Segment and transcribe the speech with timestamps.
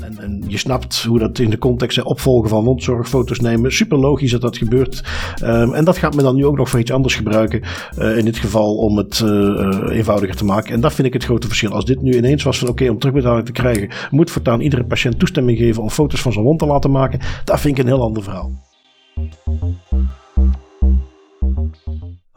[0.00, 2.02] En, en, je snapt hoe dat in de context.
[2.02, 3.72] Opvolgen van mondzorg, foto's nemen.
[3.72, 5.04] Super logisch dat dat gebeurt.
[5.42, 7.62] Um, en dat gaat men dan nu ook nog voor iets anders gebruiken.
[7.98, 10.74] Uh, in dit geval om het uh, eenvoudiger te maken.
[10.74, 11.70] En dat vind ik het grote verschil.
[11.70, 15.18] Als dit nu ineens was van oké, om terugbetaling te krijgen, moet voortaan iedere patiënt
[15.18, 17.20] toestemming geven om foto's van zijn wond te laten maken.
[17.44, 18.50] Dat vind ik een heel ander verhaal.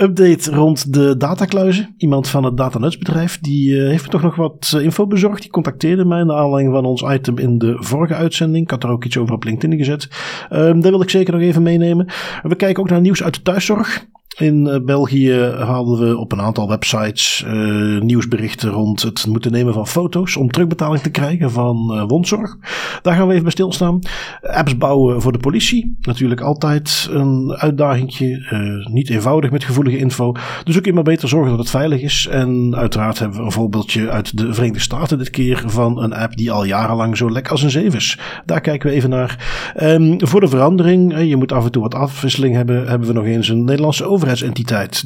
[0.00, 1.94] Update rond de datakluizen.
[1.96, 5.42] Iemand van het datanutsbedrijf die uh, heeft me toch nog wat info bezorgd.
[5.42, 8.64] Die contacteerde mij naar aanleiding van ons item in de vorige uitzending.
[8.64, 10.08] Ik had er ook iets over op LinkedIn gezet.
[10.50, 12.06] Um, dat wil ik zeker nog even meenemen.
[12.42, 14.06] We kijken ook naar nieuws uit de thuiszorg.
[14.38, 19.74] In uh, België haalden we op een aantal websites uh, nieuwsberichten rond het moeten nemen
[19.74, 22.56] van foto's om terugbetaling te krijgen van uh, wondzorg.
[23.02, 23.98] Daar gaan we even bij stilstaan.
[24.40, 25.96] Apps bouwen voor de politie.
[26.00, 28.86] Natuurlijk altijd een uitdagingje.
[28.90, 30.32] niet eenvoudig met gevoelige info.
[30.64, 32.28] Dus ook immer beter zorgen dat het veilig is.
[32.30, 36.36] En uiteraard hebben we een voorbeeldje uit de Verenigde Staten dit keer van een app
[36.36, 38.18] die al jarenlang zo lek als een zeef is.
[38.44, 39.72] Daar kijken we even naar.
[39.82, 43.24] Um, voor de verandering, je moet af en toe wat afwisseling hebben, hebben we nog
[43.24, 44.26] eens een Nederlandse overheid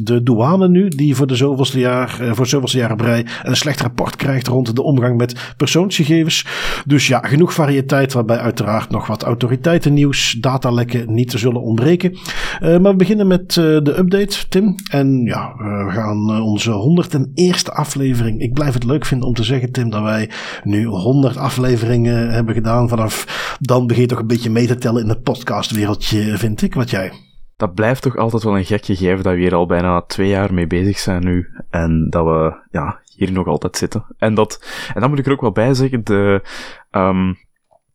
[0.02, 3.80] De douane nu, die voor de zoveelste jaar, voor de zoveelste jaar rij een slecht
[3.80, 6.46] rapport krijgt rond de omgang met persoonsgegevens.
[6.86, 12.12] Dus ja, genoeg variëteit waarbij uiteraard nog wat autoriteitennieuws, datalekken niet zullen ontbreken.
[12.12, 14.74] Uh, maar we beginnen met uh, de update, Tim.
[14.90, 18.40] En ja, we gaan onze 101ste aflevering.
[18.40, 20.30] Ik blijf het leuk vinden om te zeggen, Tim, dat wij
[20.64, 22.88] nu 100 afleveringen hebben gedaan.
[22.88, 26.74] Vanaf dan begin je toch een beetje mee te tellen in het podcastwereldje, vind ik.
[26.74, 27.31] Wat jij?
[27.62, 30.54] Dat blijft toch altijd wel een gek gegeven dat we hier al bijna twee jaar
[30.54, 31.48] mee bezig zijn nu.
[31.70, 34.04] En dat we, ja, hier nog altijd zitten.
[34.18, 34.64] En dat,
[34.94, 36.42] en dan moet ik er ook wel bij zeggen, de,
[36.90, 37.38] um,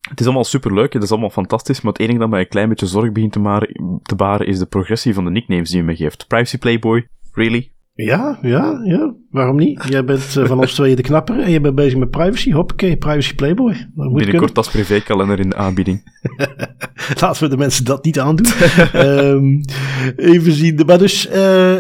[0.10, 2.70] het is allemaal superleuk, het is allemaal fantastisch, maar het enige dat mij een klein
[2.70, 5.96] beetje zorg begint te, te baren is de progressie van de nicknames die je me
[5.96, 6.28] geeft.
[6.28, 7.72] Privacy Playboy, really?
[8.06, 9.14] Ja, ja, ja.
[9.32, 9.84] Waarom niet?
[9.90, 12.52] Jij bent uh, van ons tweeën de knapper en je bent bezig met privacy.
[12.52, 13.88] Hoppakee, privacy playboy.
[13.96, 16.04] Binnenkort als privékalender in de aanbieding.
[17.22, 18.48] Laten we de mensen dat niet aandoen.
[18.96, 19.62] um,
[20.16, 20.82] even zien.
[20.86, 21.30] Maar dus...
[21.30, 21.76] Uh,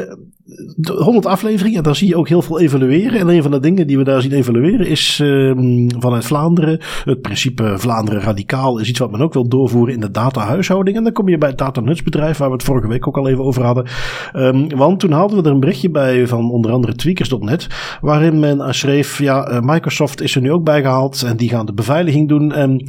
[0.97, 3.19] 100 afleveringen, daar zie je ook heel veel evalueren.
[3.19, 6.79] En een van de dingen die we daar zien evalueren is um, vanuit Vlaanderen.
[7.03, 10.97] Het principe Vlaanderen radicaal is iets wat men ook wil doorvoeren in de datahuishouding.
[10.97, 13.43] En dan kom je bij het datanutsbedrijf, waar we het vorige week ook al even
[13.43, 13.85] over hadden.
[14.33, 17.67] Um, want toen haalden we er een berichtje bij van onder andere tweakers.net,
[18.01, 21.65] waarin men schreef, ja, uh, Microsoft is er nu ook bij gehaald en die gaan
[21.65, 22.53] de beveiliging doen.
[22.53, 22.85] En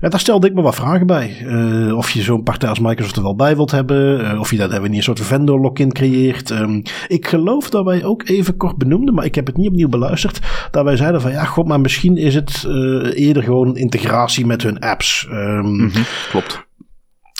[0.00, 1.36] ja, daar stelde ik me wat vragen bij.
[1.46, 4.56] Uh, of je zo'n partij als Microsoft er wel bij wilt hebben, uh, of je
[4.56, 6.50] hebben niet een soort vendor lock-in creëert.
[6.50, 9.88] Um, ik geloof dat wij ook even kort benoemden, maar ik heb het niet opnieuw
[9.88, 10.40] beluisterd.
[10.70, 14.62] Dat wij zeiden van ja, god, maar misschien is het uh, eerder gewoon integratie met
[14.62, 15.26] hun apps.
[15.30, 15.92] Um,
[16.30, 16.66] klopt.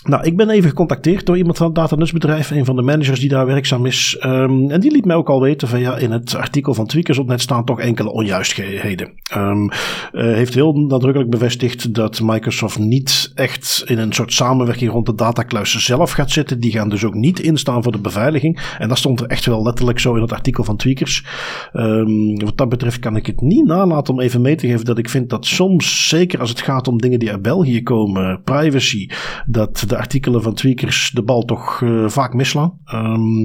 [0.05, 3.29] Nou, ik ben even gecontacteerd door iemand van het datanusbedrijf, een van de managers die
[3.29, 4.17] daar werkzaam is.
[4.21, 7.19] Um, en die liet mij ook al weten van ja, in het artikel van Tweakers
[7.19, 9.13] op net staan toch enkele onjuistheden.
[9.37, 9.71] Um, uh,
[10.13, 15.85] heeft heel nadrukkelijk bevestigd dat Microsoft niet echt in een soort samenwerking rond de datakluis
[15.85, 16.61] zelf gaat zitten.
[16.61, 18.75] Die gaan dus ook niet instaan voor de beveiliging.
[18.79, 21.25] En dat stond er echt wel letterlijk zo in het artikel van Tweakers.
[21.73, 24.99] Um, wat dat betreft kan ik het niet nalaten om even mee te geven dat
[24.99, 29.09] ik vind dat soms, zeker als het gaat om dingen die uit België komen, privacy,
[29.47, 32.73] dat artikelen van Tweakers de bal toch uh, vaak mislaan.
[32.95, 33.45] Um,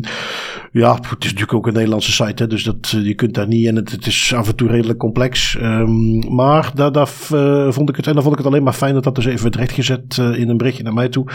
[0.72, 3.68] ja, het is natuurlijk ook een Nederlandse site, hè, dus dat, je kunt daar niet
[3.68, 5.58] en het, is af en toe redelijk complex.
[5.62, 8.94] Um, maar daar, uh, vond ik het, en dan vond ik het alleen maar fijn
[8.94, 11.26] dat dat dus even werd rechtgezet in een berichtje naar mij toe.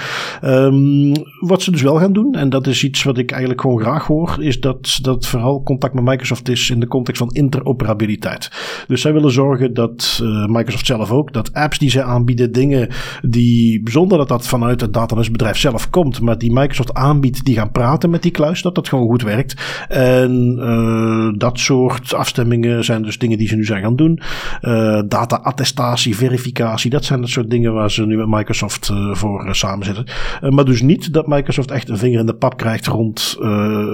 [0.43, 3.81] Um, wat ze dus wel gaan doen, en dat is iets wat ik eigenlijk gewoon
[3.81, 8.51] graag hoor, is dat, dat vooral contact met Microsoft is in de context van interoperabiliteit.
[8.87, 12.89] Dus zij willen zorgen dat Microsoft zelf ook, dat apps die zij aanbieden, dingen
[13.23, 17.71] die, zonder dat dat vanuit het datanusbedrijf zelf komt, maar die Microsoft aanbiedt, die gaan
[17.71, 19.85] praten met die kluis, dat dat gewoon goed werkt.
[19.89, 24.21] En uh, dat soort afstemmingen zijn dus dingen die ze nu zijn gaan doen.
[24.63, 29.55] Uh, data-attestatie, verificatie, dat zijn dat soort dingen waar ze nu met Microsoft uh, voor
[29.55, 30.07] samen zitten.
[30.55, 33.37] maar dus niet dat Microsoft echt een vinger in de pap krijgt rond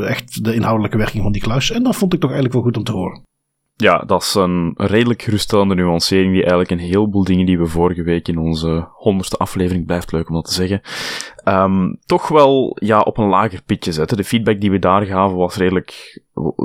[0.07, 1.71] echt de inhoudelijke werking van die kluis.
[1.71, 3.30] En dat vond ik toch eigenlijk wel goed om te horen.
[3.81, 8.03] Ja, dat is een redelijk geruststellende nuancering die eigenlijk een heleboel dingen die we vorige
[8.03, 10.81] week in onze honderdste aflevering, blijft leuk om dat te zeggen,
[11.45, 14.17] um, toch wel ja, op een lager pitje zetten.
[14.17, 16.23] De feedback die we daar gaven was redelijk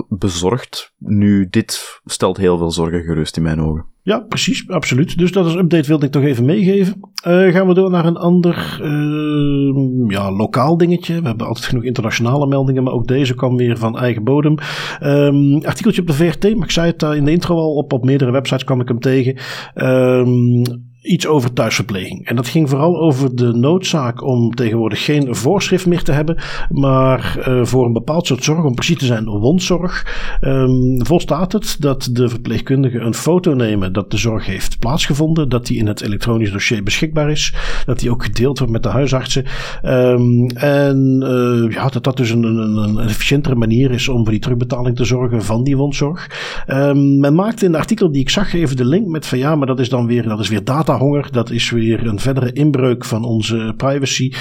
[0.09, 0.93] bezorgd.
[0.97, 3.85] Nu, dit stelt heel veel zorgen gerust in mijn ogen.
[4.01, 5.17] Ja, precies, absoluut.
[5.17, 6.99] Dus dat is update wilde ik toch even meegeven.
[7.27, 11.21] Uh, gaan we door naar een ander uh, ja, lokaal dingetje.
[11.21, 14.57] We hebben altijd genoeg internationale meldingen, maar ook deze kwam weer van eigen bodem.
[15.03, 17.93] Um, artikeltje op de VRT, maar ik zei het daar in de intro al, op,
[17.93, 19.37] op meerdere websites kwam ik hem tegen.
[19.75, 20.63] Um,
[21.05, 22.27] iets over thuisverpleging.
[22.27, 26.37] En dat ging vooral over de noodzaak om tegenwoordig geen voorschrift meer te hebben,
[26.69, 30.05] maar uh, voor een bepaald soort zorg, om precies te zijn wondzorg,
[30.41, 35.65] um, volstaat het dat de verpleegkundige een foto nemen dat de zorg heeft plaatsgevonden, dat
[35.65, 37.53] die in het elektronisch dossier beschikbaar is,
[37.85, 39.45] dat die ook gedeeld wordt met de huisartsen.
[39.83, 44.31] Um, en uh, ja, dat dat dus een, een, een, efficiëntere manier is om voor
[44.31, 46.29] die terugbetaling te zorgen van die wondzorg.
[46.67, 49.55] Um, men maakte in de artikel die ik zag even de link met van ja,
[49.55, 51.31] maar dat is dan weer, dat is weer data honger.
[51.31, 54.33] Dat is weer een verdere inbreuk van onze privacy.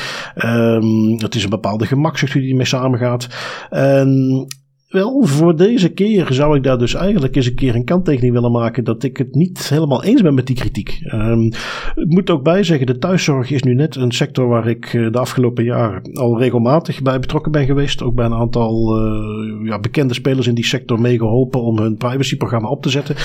[0.44, 3.28] Um, het is een bepaalde gemakzucht die mee samengaat.
[3.70, 4.46] En
[4.94, 8.52] wel, voor deze keer zou ik daar dus eigenlijk eens een keer een kanttekening willen
[8.52, 11.00] maken dat ik het niet helemaal eens ben met die kritiek.
[11.12, 11.44] Um,
[11.94, 15.18] ik moet ook bijzeggen, de thuiszorg is nu net een sector waar ik eh, de
[15.18, 18.02] afgelopen jaren al regelmatig bij betrokken ben geweest.
[18.02, 22.68] Ook bij een aantal uh, ja, bekende spelers in die sector meegeholpen om hun privacyprogramma
[22.68, 23.16] op te zetten.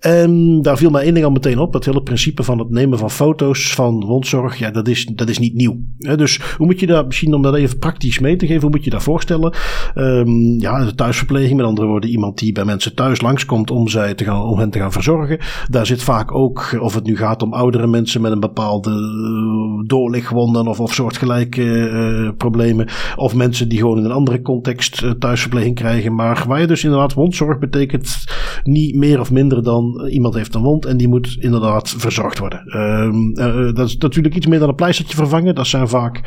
[0.00, 1.74] En daar viel mij één ding al meteen op.
[1.74, 5.38] Het hele principe van het nemen van foto's van wondzorg, ja, dat is, dat is
[5.38, 5.76] niet nieuw.
[5.98, 8.84] dus hoe moet je daar, misschien om dat even praktisch mee te geven, hoe moet
[8.84, 9.54] je dat voorstellen?
[9.94, 11.56] Um, ja, de thuis thuisverpleging.
[11.56, 14.70] Met andere woorden, iemand die bij mensen thuis langskomt om, zij te gaan, om hen
[14.70, 15.38] te gaan verzorgen.
[15.70, 19.88] Daar zit vaak ook, of het nu gaat om oudere mensen met een bepaalde uh,
[19.88, 22.88] doorlichtwonden of, of soortgelijke uh, problemen.
[23.16, 26.14] Of mensen die gewoon in een andere context uh, thuisverpleging krijgen.
[26.14, 28.24] Maar waar je dus inderdaad wondzorg betekent
[28.62, 32.66] niet meer of minder dan iemand heeft een wond en die moet inderdaad verzorgd worden.
[32.66, 35.54] Ehm, dat is natuurlijk iets meer dan een pleistertje vervangen.
[35.54, 36.20] Dat zijn vaak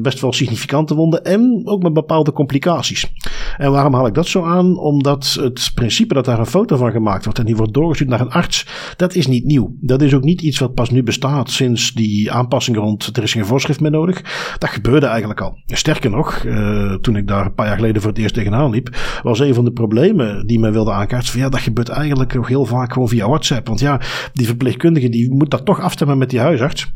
[0.00, 3.12] best wel significante wonden en ook met bepaalde complicaties.
[3.56, 6.90] En waarom haal ik dat zo aan, omdat het principe dat daar een foto van
[6.90, 8.66] gemaakt wordt en die wordt doorgestuurd naar een arts,
[8.96, 9.76] dat is niet nieuw.
[9.80, 13.32] Dat is ook niet iets wat pas nu bestaat sinds die aanpassing rond er is
[13.32, 14.20] geen voorschrift meer nodig.
[14.58, 15.58] Dat gebeurde eigenlijk al.
[15.66, 18.96] Sterker nog, uh, toen ik daar een paar jaar geleden voor het eerst tegenaan liep,
[19.22, 22.48] was een van de problemen die men wilde aankaarten van ja, dat gebeurt eigenlijk nog
[22.48, 23.66] heel vaak gewoon via WhatsApp.
[23.66, 24.00] Want ja,
[24.32, 26.92] die verpleegkundige die moet dat toch afstemmen met die huisarts.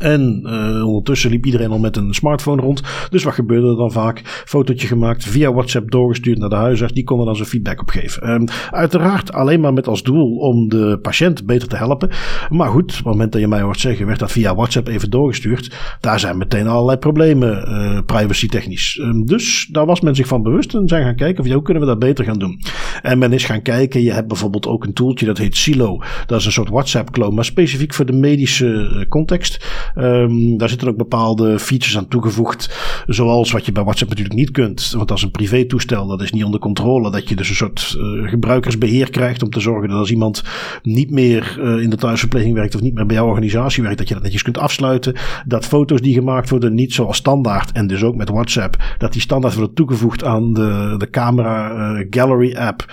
[0.00, 2.82] En uh, ondertussen liep iedereen al met een smartphone rond.
[3.10, 4.20] Dus wat gebeurde er dan vaak?
[4.24, 6.94] Fotootje gemaakt, via WhatsApp doorgestuurd naar de huisarts.
[6.94, 8.30] Die kon er dan zijn feedback op geven.
[8.30, 12.10] Um, uiteraard alleen maar met als doel om de patiënt beter te helpen.
[12.50, 15.10] Maar goed, op het moment dat je mij hoort zeggen, werd dat via WhatsApp even
[15.10, 15.76] doorgestuurd.
[16.00, 18.98] Daar zijn meteen allerlei problemen uh, privacy technisch.
[19.02, 21.82] Um, dus daar was men zich van bewust en zijn gaan kijken of hoe kunnen
[21.82, 22.60] we dat beter gaan doen.
[23.02, 26.02] En men is gaan kijken, je hebt bijvoorbeeld ook een tooltje dat heet Silo.
[26.26, 29.66] Dat is een soort WhatsApp-clone, maar specifiek voor de medische uh, context.
[29.98, 32.76] Um, daar zitten ook bepaalde features aan toegevoegd.
[33.06, 34.92] Zoals wat je bij WhatsApp natuurlijk niet kunt.
[34.96, 37.10] Want als een privé toestel, dat is niet onder controle.
[37.10, 40.42] Dat je dus een soort uh, gebruikersbeheer krijgt om te zorgen dat als iemand
[40.82, 44.08] niet meer uh, in de thuisverpleging werkt of niet meer bij jouw organisatie werkt, dat
[44.08, 45.14] je dat netjes kunt afsluiten.
[45.46, 49.20] Dat foto's die gemaakt worden niet zoals standaard en dus ook met WhatsApp, dat die
[49.20, 52.92] standaard worden toegevoegd aan de, de camera uh, gallery app,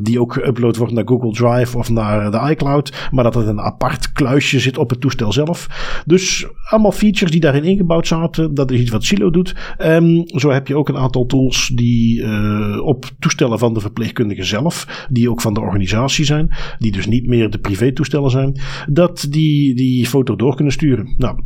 [0.00, 3.08] die ook geüpload wordt naar Google Drive of naar de iCloud.
[3.10, 5.66] Maar dat het een apart kluisje zit op het toestel zelf.
[6.06, 6.29] Dus
[6.70, 8.54] allemaal features die daarin ingebouwd zaten.
[8.54, 9.54] Dat is iets wat Silo doet.
[9.78, 14.44] Um, zo heb je ook een aantal tools die uh, op toestellen van de verpleegkundige
[14.44, 18.60] zelf, die ook van de organisatie zijn, die dus niet meer de privé toestellen zijn,
[18.88, 21.14] dat die die foto door kunnen sturen.
[21.16, 21.40] Nou,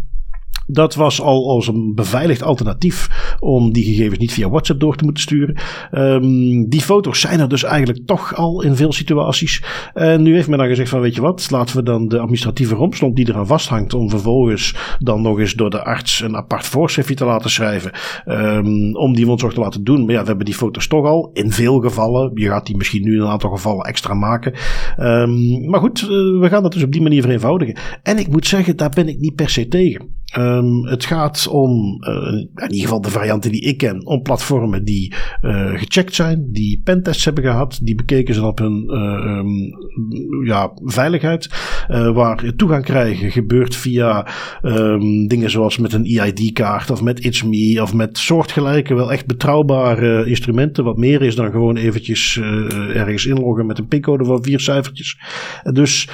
[0.67, 3.09] dat was al als een beveiligd alternatief
[3.41, 5.57] om die gegevens niet via WhatsApp door te moeten sturen.
[5.93, 9.63] Um, die foto's zijn er dus eigenlijk toch al in veel situaties.
[9.95, 12.75] En nu heeft men dan gezegd van weet je wat, laten we dan de administratieve
[12.75, 17.15] rompslomp die eraan vasthangt om vervolgens dan nog eens door de arts een apart voorschriftje
[17.15, 17.93] te laten schrijven
[18.27, 20.05] um, om die wondzorg te laten doen.
[20.05, 22.31] Maar ja, we hebben die foto's toch al in veel gevallen.
[22.35, 24.53] Je gaat die misschien nu in een aantal gevallen extra maken.
[25.01, 26.09] Um, maar goed, uh,
[26.41, 27.77] we gaan dat dus op die manier vereenvoudigen.
[28.03, 30.23] En ik moet zeggen, daar ben ik niet per se tegen.
[30.39, 34.85] Um, het gaat om, uh, in ieder geval de varianten die ik ken, om platformen
[34.85, 39.73] die uh, gecheckt zijn, die pentests hebben gehad, die bekeken zijn op hun uh, um,
[40.45, 41.49] ja, veiligheid.
[41.89, 44.27] waar toegang krijgen gebeurt via
[44.63, 49.27] um, dingen zoals met een EID-kaart of met It's Me of met soortgelijke, wel echt
[49.27, 50.85] betrouwbare instrumenten.
[50.85, 52.41] Wat meer is dan gewoon eventjes
[52.95, 55.19] ergens inloggen met een pincode van vier cijfertjes.
[55.73, 56.09] Dus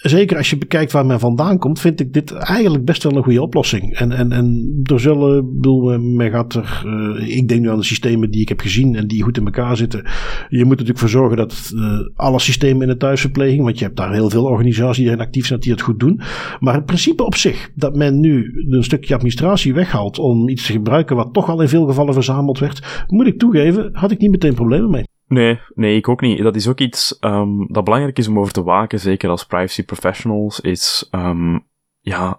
[0.00, 3.22] zeker als je bekijkt waar men vandaan komt, vind ik dit eigenlijk best wel een
[3.22, 3.94] goede oplossing.
[3.94, 7.84] En, en, en er zullen, bedoel, men gaat er, uh, ik denk nu aan de
[7.84, 10.04] systemen die ik heb gezien en die goed in elkaar zitten.
[10.48, 13.96] Je moet natuurlijk voor zorgen dat uh, alle systemen in de thuisverpleging, want je hebt
[13.96, 16.20] daar heel veel organisaties die erin actief zijn, die het goed doen.
[16.60, 20.72] Maar het principe op zich, dat men nu een stukje administratie weghaalt om iets te
[20.72, 24.30] gebruiken wat toch al in veel gevallen verzameld werd, moet ik toegeven, had ik niet
[24.30, 25.04] meteen problemen mee.
[25.28, 26.42] Nee, nee, ik ook niet.
[26.42, 29.84] Dat is ook iets um, dat belangrijk is om over te waken, zeker als privacy
[29.84, 31.66] professionals, is um,
[32.00, 32.38] ja,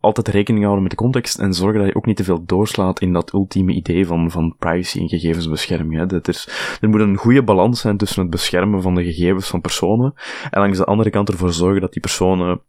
[0.00, 3.00] altijd rekening houden met de context en zorgen dat je ook niet te veel doorslaat
[3.00, 6.00] in dat ultieme idee van, van privacy en gegevensbescherming.
[6.00, 6.06] Hè.
[6.06, 6.48] Dat is,
[6.80, 10.14] er moet een goede balans zijn tussen het beschermen van de gegevens van personen
[10.50, 12.60] en langs de andere kant ervoor zorgen dat die personen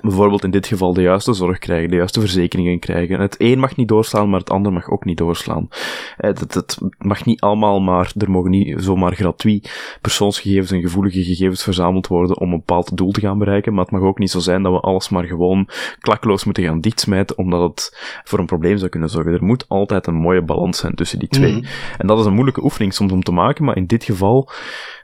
[0.00, 3.20] bijvoorbeeld in dit geval de juiste zorg krijgen, de juiste verzekeringen krijgen.
[3.20, 5.68] Het een mag niet doorslaan, maar het ander mag ook niet doorslaan.
[6.16, 11.62] Het, het mag niet allemaal maar, er mogen niet zomaar gratuit persoonsgegevens en gevoelige gegevens
[11.62, 14.38] verzameld worden om een bepaald doel te gaan bereiken, maar het mag ook niet zo
[14.38, 18.76] zijn dat we alles maar gewoon klakloos moeten gaan dichtsmijten, omdat het voor een probleem
[18.76, 19.32] zou kunnen zorgen.
[19.32, 21.52] Er moet altijd een mooie balans zijn tussen die twee.
[21.52, 21.64] Mhm.
[21.98, 24.50] En dat is een moeilijke oefening soms om te maken, maar in dit geval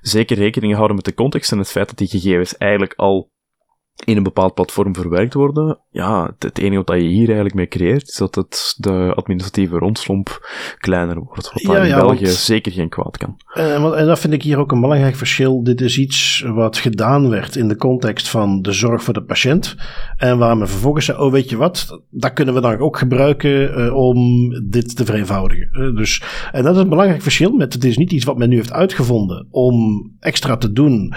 [0.00, 3.30] zeker rekening houden met de context en het feit dat die gegevens eigenlijk al
[4.04, 8.08] in een bepaald platform verwerkt worden, ja, het enige wat je hier eigenlijk mee creëert,
[8.08, 11.52] is dat het de administratieve rondslomp kleiner wordt.
[11.52, 13.36] Wat ja, in België zeker geen kwaad kan.
[13.54, 15.62] En, en dat vind ik hier ook een belangrijk verschil.
[15.62, 19.74] Dit is iets wat gedaan werd in de context van de zorg voor de patiënt.
[20.16, 23.78] En waar men vervolgens zei, oh weet je wat, dat kunnen we dan ook gebruiken
[23.78, 25.68] uh, om dit te vereenvoudigen.
[25.72, 26.22] Uh, dus,
[26.52, 28.72] en dat is een belangrijk verschil met, het is niet iets wat men nu heeft
[28.72, 31.14] uitgevonden om extra te doen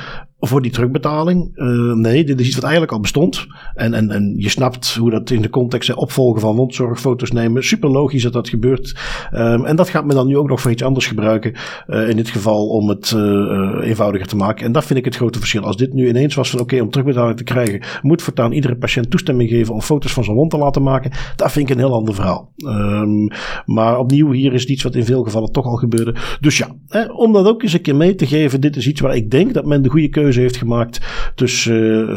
[0.48, 1.52] voor die terugbetaling.
[1.56, 3.46] Uh, nee, dit is iets wat eigenlijk al bestond.
[3.74, 7.64] En, en, en je snapt hoe dat in de context is opvolgen van mondzorgfoto's nemen.
[7.64, 8.96] Super logisch dat dat gebeurt.
[9.34, 11.54] Um, en dat gaat men dan nu ook nog voor iets anders gebruiken.
[11.88, 14.66] Uh, in dit geval om het uh, eenvoudiger te maken.
[14.66, 15.64] En dat vind ik het grote verschil.
[15.64, 19.10] Als dit nu ineens was van oké, om terugbetaling te krijgen, moet voortaan iedere patiënt
[19.10, 21.12] toestemming geven om foto's van zijn wond te laten maken.
[21.36, 22.54] Dat vind ik een heel ander verhaal.
[22.66, 23.28] Um,
[23.66, 26.16] maar opnieuw, hier is iets wat in veel gevallen toch al gebeurde.
[26.40, 28.62] Dus ja, hè, om dat ook eens een keer mee te geven.
[28.62, 31.00] Dit is iets waar ik denk dat men de goede keuze heeft gemaakt
[31.36, 32.08] tussen uh,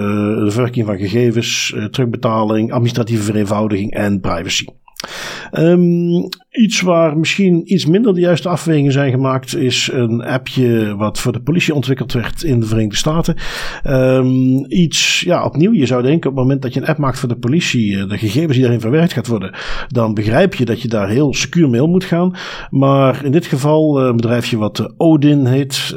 [0.45, 4.67] de verwerking van gegevens, uh, terugbetaling, administratieve vereenvoudiging en privacy.
[5.53, 11.21] Um, iets waar misschien iets minder de juiste afwegingen zijn gemaakt, is een appje wat
[11.21, 13.37] voor de politie ontwikkeld werd in de Verenigde Staten.
[13.87, 17.19] Um, iets, ja, opnieuw, je zou denken op het moment dat je een app maakt
[17.19, 19.55] voor de politie, eh, de gegevens die daarin verwerkt gaat worden,
[19.89, 22.37] dan begrijp je dat je daar heel secuur mee om moet gaan.
[22.71, 25.95] Maar in dit geval, een bedrijfje wat Odin heet,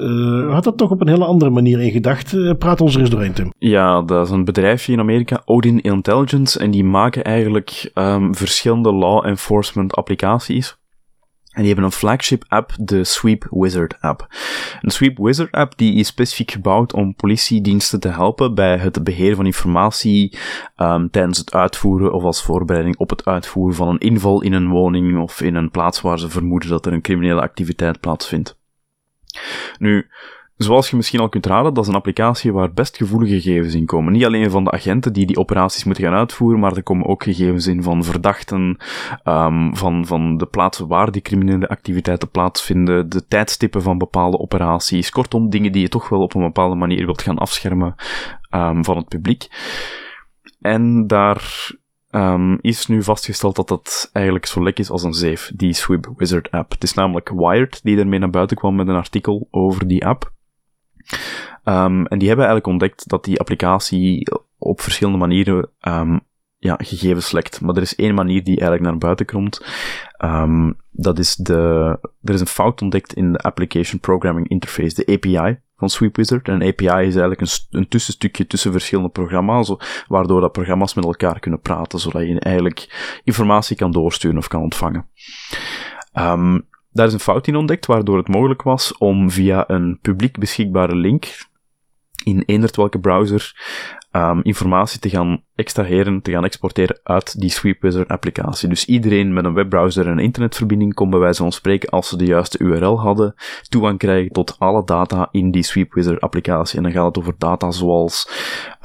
[0.49, 2.33] had dat toch op een hele andere manier in gedacht.
[2.33, 3.53] Uh, praat ons er eens doorheen, Tim.
[3.57, 8.93] Ja, dat is een bedrijfje in Amerika, Odin Intelligence, en die maken eigenlijk um, verschillende
[8.93, 10.50] law enforcement applicaties.
[11.51, 14.27] En die hebben een flagship app, de Sweep Wizard app.
[14.81, 19.35] Een Sweep Wizard app die is specifiek gebouwd om politiediensten te helpen bij het beheer
[19.35, 20.37] van informatie
[20.77, 24.69] um, tijdens het uitvoeren of als voorbereiding op het uitvoeren van een inval in een
[24.69, 28.59] woning of in een plaats waar ze vermoeden dat er een criminele activiteit plaatsvindt.
[29.77, 30.09] Nu,
[30.63, 33.85] Zoals je misschien al kunt raden, dat is een applicatie waar best gevoelige gegevens in
[33.85, 34.13] komen.
[34.13, 37.23] Niet alleen van de agenten die die operaties moeten gaan uitvoeren, maar er komen ook
[37.23, 38.77] gegevens in van verdachten,
[39.23, 45.09] um, van, van de plaatsen waar die criminele activiteiten plaatsvinden, de tijdstippen van bepaalde operaties.
[45.09, 47.95] Kortom, dingen die je toch wel op een bepaalde manier wilt gaan afschermen
[48.55, 49.47] um, van het publiek.
[50.59, 51.71] En daar
[52.11, 56.13] um, is nu vastgesteld dat dat eigenlijk zo lek is als een zeef, die Sweep
[56.17, 56.71] Wizard app.
[56.71, 60.31] Het is namelijk Wired die ermee naar buiten kwam met een artikel over die app.
[61.65, 64.27] Um, en die hebben eigenlijk ontdekt dat die applicatie
[64.57, 66.19] op verschillende manieren um,
[66.57, 67.61] ja, gegevens lekt.
[67.61, 69.65] Maar er is één manier die eigenlijk naar buiten komt.
[70.25, 71.53] Um, dat is de,
[72.23, 76.47] er is een fout ontdekt in de Application Programming Interface, de API van SweepWizard.
[76.47, 79.75] En een API is eigenlijk een, een tussenstukje tussen verschillende programma's,
[80.07, 84.61] waardoor dat programma's met elkaar kunnen praten, zodat je eigenlijk informatie kan doorsturen of kan
[84.61, 85.05] ontvangen.
[86.91, 90.95] Daar is een fout in ontdekt, waardoor het mogelijk was om via een publiek beschikbare
[90.95, 91.49] link
[92.23, 93.53] in eender welke browser
[94.11, 98.69] um, informatie te gaan extraheren, te gaan exporteren uit die SweepWizard applicatie.
[98.69, 102.17] Dus iedereen met een webbrowser en een internetverbinding kon bij wijze van spreken, als ze
[102.17, 103.35] de juiste URL hadden,
[103.69, 106.77] toegang krijgen tot alle data in die SweepWizard applicatie.
[106.77, 108.29] En dan gaat het over data zoals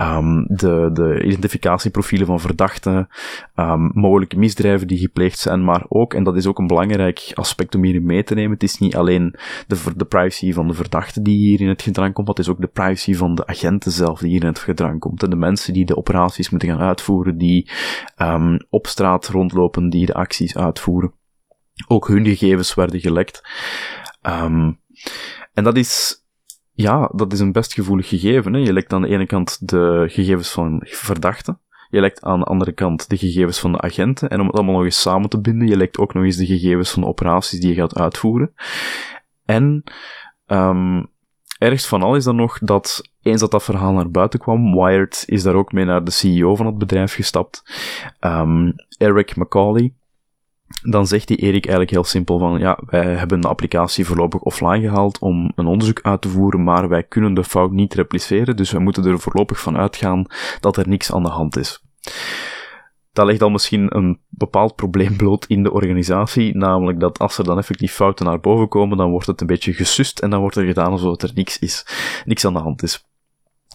[0.01, 3.09] um, de, de identificatieprofielen van verdachten,
[3.57, 7.75] um, mogelijke misdrijven die gepleegd zijn, maar ook, en dat is ook een belangrijk aspect
[7.75, 9.35] om hierin mee te nemen, het is niet alleen
[9.67, 12.61] de, de privacy van de verdachte die hier in het gedrang komt, het is ook
[12.61, 15.23] de privacy van de agenten zelf die hier in het gedrang komt.
[15.23, 17.71] En de mensen die de operaties moeten gaan uitvoeren, die
[18.19, 21.13] um, op straat rondlopen, die de acties uitvoeren.
[21.87, 23.43] Ook hun gegevens werden gelekt.
[25.53, 26.26] En dat is
[26.77, 28.53] ja, dat is een best gevoelig gegeven.
[28.53, 28.59] Hè?
[28.59, 31.61] Je lekt aan de ene kant de gegevens van verdachten.
[31.91, 34.29] Je lekt aan de andere kant de gegevens van de agenten.
[34.29, 36.47] En om het allemaal nog eens samen te binden, je lekt ook nog eens de
[36.47, 38.55] gegevens van de operaties die je gaat uitvoeren.
[39.45, 39.85] En
[40.47, 41.07] um,
[41.59, 45.23] ergst van al is dan nog dat eens dat dat verhaal naar buiten kwam, Wired
[45.27, 47.63] is daar ook mee naar de CEO van het bedrijf gestapt,
[48.21, 49.93] um, Eric McCauley.
[50.91, 54.81] Dan zegt die Erik eigenlijk heel simpel van, ja, wij hebben de applicatie voorlopig offline
[54.81, 58.71] gehaald om een onderzoek uit te voeren, maar wij kunnen de fout niet repliceren, dus
[58.71, 60.27] we moeten er voorlopig van uitgaan
[60.61, 61.85] dat er niks aan de hand is
[63.17, 67.45] dat legt al misschien een bepaald probleem bloot in de organisatie, namelijk dat als er
[67.45, 70.57] dan effectief fouten naar boven komen, dan wordt het een beetje gesust en dan wordt
[70.57, 71.87] er gedaan alsof er niks is,
[72.25, 73.05] niks aan de hand is.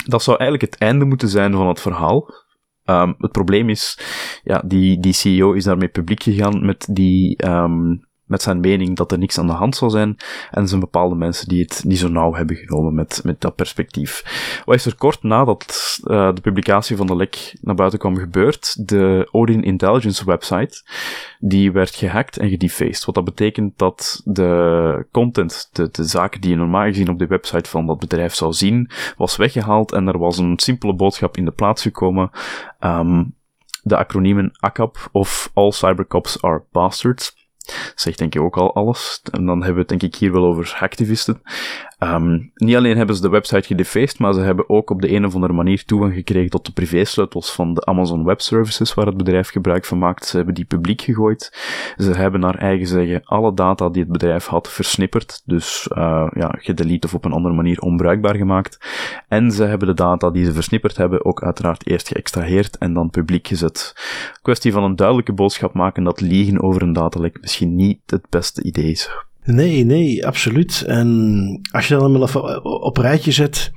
[0.06, 2.34] Dat zou eigenlijk het einde moeten zijn van het verhaal.
[2.92, 3.98] Um, het probleem is,
[4.44, 8.00] ja, die, die CEO is daarmee publiek gegaan met die, um,
[8.32, 10.18] met zijn mening dat er niks aan de hand zal zijn.
[10.52, 13.56] En er zijn bepaalde mensen die het niet zo nauw hebben genomen met, met dat
[13.56, 14.24] perspectief.
[14.66, 18.88] Wat is er kort nadat uh, de publicatie van de lek naar buiten kwam gebeurd?
[18.88, 20.84] De Odin Intelligence website,
[21.40, 23.06] die werd gehackt en gedefaced.
[23.06, 27.28] Wat dat betekent dat de content, de, de zaken die je normaal gezien op de
[27.28, 31.46] website van dat bedrijf zou zien, was weggehaald en er was een simpele boodschap in
[31.46, 32.30] de plaats gekomen.
[32.80, 33.36] Um,
[33.84, 37.41] de acroniemen ACAP of All Cybercops Are Bastards
[37.96, 39.22] zegt denk ik ook al alles.
[39.32, 41.41] En dan hebben we het denk ik hier wel over hacktivisten.
[42.03, 45.25] Um, niet alleen hebben ze de website gedefaced, maar ze hebben ook op de een
[45.25, 49.17] of andere manier toegang gekregen tot de privésleutels van de Amazon Web Services, waar het
[49.17, 50.25] bedrijf gebruik van maakt.
[50.25, 51.58] Ze hebben die publiek gegooid.
[51.98, 56.55] Ze hebben naar eigen zeggen alle data die het bedrijf had versnipperd, dus uh, ja,
[56.58, 58.77] gedelete of op een andere manier onbruikbaar gemaakt.
[59.27, 63.10] En ze hebben de data die ze versnipperd hebben ook uiteraard eerst geëxtraheerd en dan
[63.10, 63.93] publiek gezet.
[64.41, 68.63] Kwestie van een duidelijke boodschap maken dat liegen over een datalek misschien niet het beste
[68.63, 69.10] idee is.
[69.44, 70.84] Nee, nee, absoluut.
[70.88, 73.72] En als je dan even op rijtje zet,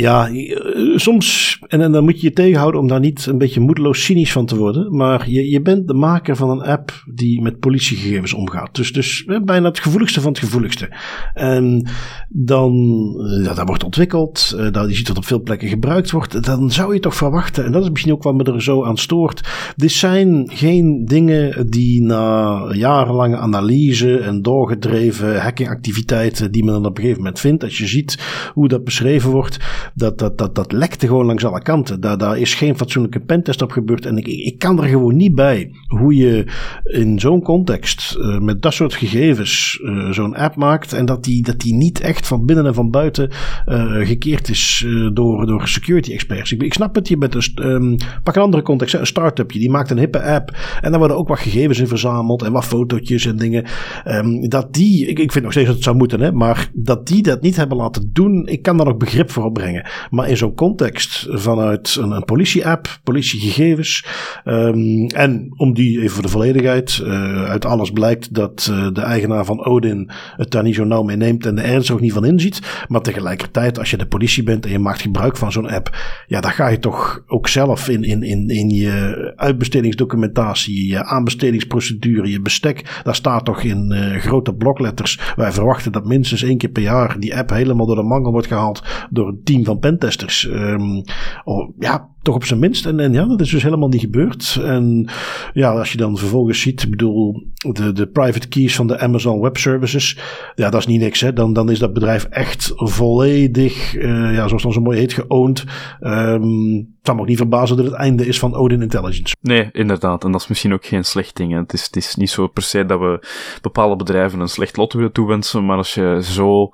[0.00, 4.04] ja, eh, soms, en, dan moet je je tegenhouden om daar niet een beetje moedeloos
[4.04, 4.96] cynisch van te worden.
[4.96, 8.74] Maar je, je bent de maker van een app die met politiegegevens omgaat.
[8.74, 10.88] Dus, dus bijna het gevoeligste van het gevoeligste.
[11.34, 11.88] En
[12.28, 12.72] dan,
[13.18, 16.44] eh, ja, dat wordt ontwikkeld, uh, dat je ziet dat op veel plekken gebruikt wordt.
[16.44, 18.98] Dan zou je toch verwachten, en dat is misschien ook wat me er zo aan
[18.98, 19.48] stoort.
[19.76, 26.96] Dit zijn geen dingen die na jarenlange analyse en doorgedreven hackingactiviteiten die men dan op
[26.96, 27.64] een gegeven moment vindt.
[27.64, 28.18] Als je ziet
[28.54, 29.58] hoe dat beschreven wordt
[29.94, 32.00] dat, dat, dat, dat lekte gewoon langs alle kanten.
[32.00, 34.06] Daar, daar is geen fatsoenlijke pentest op gebeurd.
[34.06, 36.44] En ik, ik kan er gewoon niet bij hoe je
[36.84, 40.92] in zo'n context uh, met dat soort gegevens uh, zo'n app maakt.
[40.92, 43.30] En dat die, dat die niet echt van binnen en van buiten
[43.66, 46.52] uh, gekeerd is door, door security experts.
[46.52, 49.58] Ik, ik snap het, je bent een, um, pak een andere context, een start-upje.
[49.58, 50.56] Die maakt een hippe app.
[50.80, 52.42] En daar worden ook wat gegevens in verzameld.
[52.42, 53.64] En wat fotootjes en dingen.
[54.06, 57.06] Um, dat die, ik, ik vind nog steeds dat het zou moeten, hè, maar dat
[57.06, 58.46] die dat niet hebben laten doen.
[58.46, 59.69] Ik kan daar nog begrip voor opbrengen.
[60.10, 64.06] Maar in zo'n context vanuit een, politie-app, politiegegevens.
[64.44, 69.00] Um, en om die, even voor de volledigheid, uh, uit alles blijkt dat uh, de
[69.00, 72.12] eigenaar van Odin het daar niet zo nauw mee neemt en de ernst ook niet
[72.12, 72.84] van inziet.
[72.88, 76.40] Maar tegelijkertijd, als je de politie bent en je maakt gebruik van zo'n app, ja,
[76.40, 82.40] dan ga je toch ook zelf in, in, in, in je uitbestedingsdocumentatie, je aanbestedingsprocedure, je
[82.40, 85.20] bestek, daar staat toch in uh, grote blokletters.
[85.36, 88.46] Wij verwachten dat minstens één keer per jaar die app helemaal door de mangel wordt
[88.46, 90.44] gehaald door een team van pentesters.
[90.44, 91.02] Um,
[91.44, 92.86] oh, ja, toch op zijn minst.
[92.86, 94.60] En, ja, dat is dus helemaal niet gebeurd.
[94.62, 95.08] En
[95.52, 99.40] ja, als je dan vervolgens ziet, ik bedoel, de, de private keys van de Amazon
[99.40, 100.18] Web Services,
[100.54, 101.20] ja, dat is niet niks.
[101.20, 101.32] Hè.
[101.32, 105.64] Dan, dan is dat bedrijf echt volledig, uh, ja, zoals dan zo mooi heet, geowned.
[106.00, 109.34] Um, het zou me ook niet verbazen dat het einde is van Odin Intelligence.
[109.40, 110.24] Nee, inderdaad.
[110.24, 111.54] En dat is misschien ook geen slecht ding.
[111.54, 113.26] Het is, het is niet zo per se dat we
[113.60, 116.70] bepaalde bedrijven een slecht lot willen toewensen, maar als je zo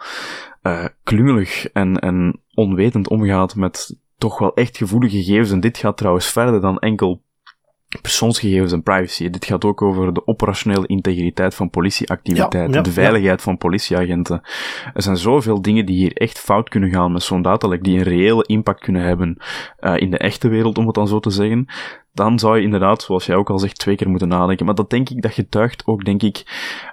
[0.66, 5.50] uh, klungelig en, en onwetend omgaat met toch wel echt gevoelige gegevens.
[5.50, 7.24] En dit gaat trouwens verder dan enkel
[8.00, 9.30] persoonsgegevens en privacy.
[9.30, 14.40] Dit gaat ook over de operationele integriteit van politieactiviteiten, de veiligheid van politieagenten.
[14.94, 18.04] Er zijn zoveel dingen die hier echt fout kunnen gaan met zo'n datalek, die een
[18.04, 19.36] reële impact kunnen hebben
[19.80, 21.66] uh, in de echte wereld, om het dan zo te zeggen
[22.16, 24.66] dan zou je inderdaad, zoals jij ook al zegt, twee keer moeten nadenken.
[24.66, 26.44] Maar dat denk ik, dat getuigt ook, denk ik,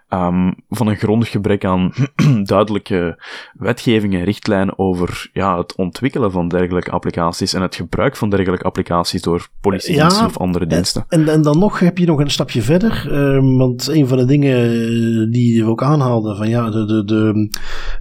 [0.09, 1.93] um, van een grondig gebrek aan
[2.43, 8.29] duidelijke wetgeving en richtlijnen over ja, het ontwikkelen van dergelijke applicaties en het gebruik van
[8.29, 11.05] dergelijke applicaties door politiediensten ja, of andere diensten.
[11.07, 14.25] En, en dan nog heb je nog een stapje verder, um, want een van de
[14.25, 17.49] dingen die we ook aanhaalden, van ja, de, de, de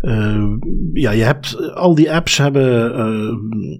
[0.02, 0.44] uh,
[0.92, 3.78] ja, je hebt al die apps hebben uh,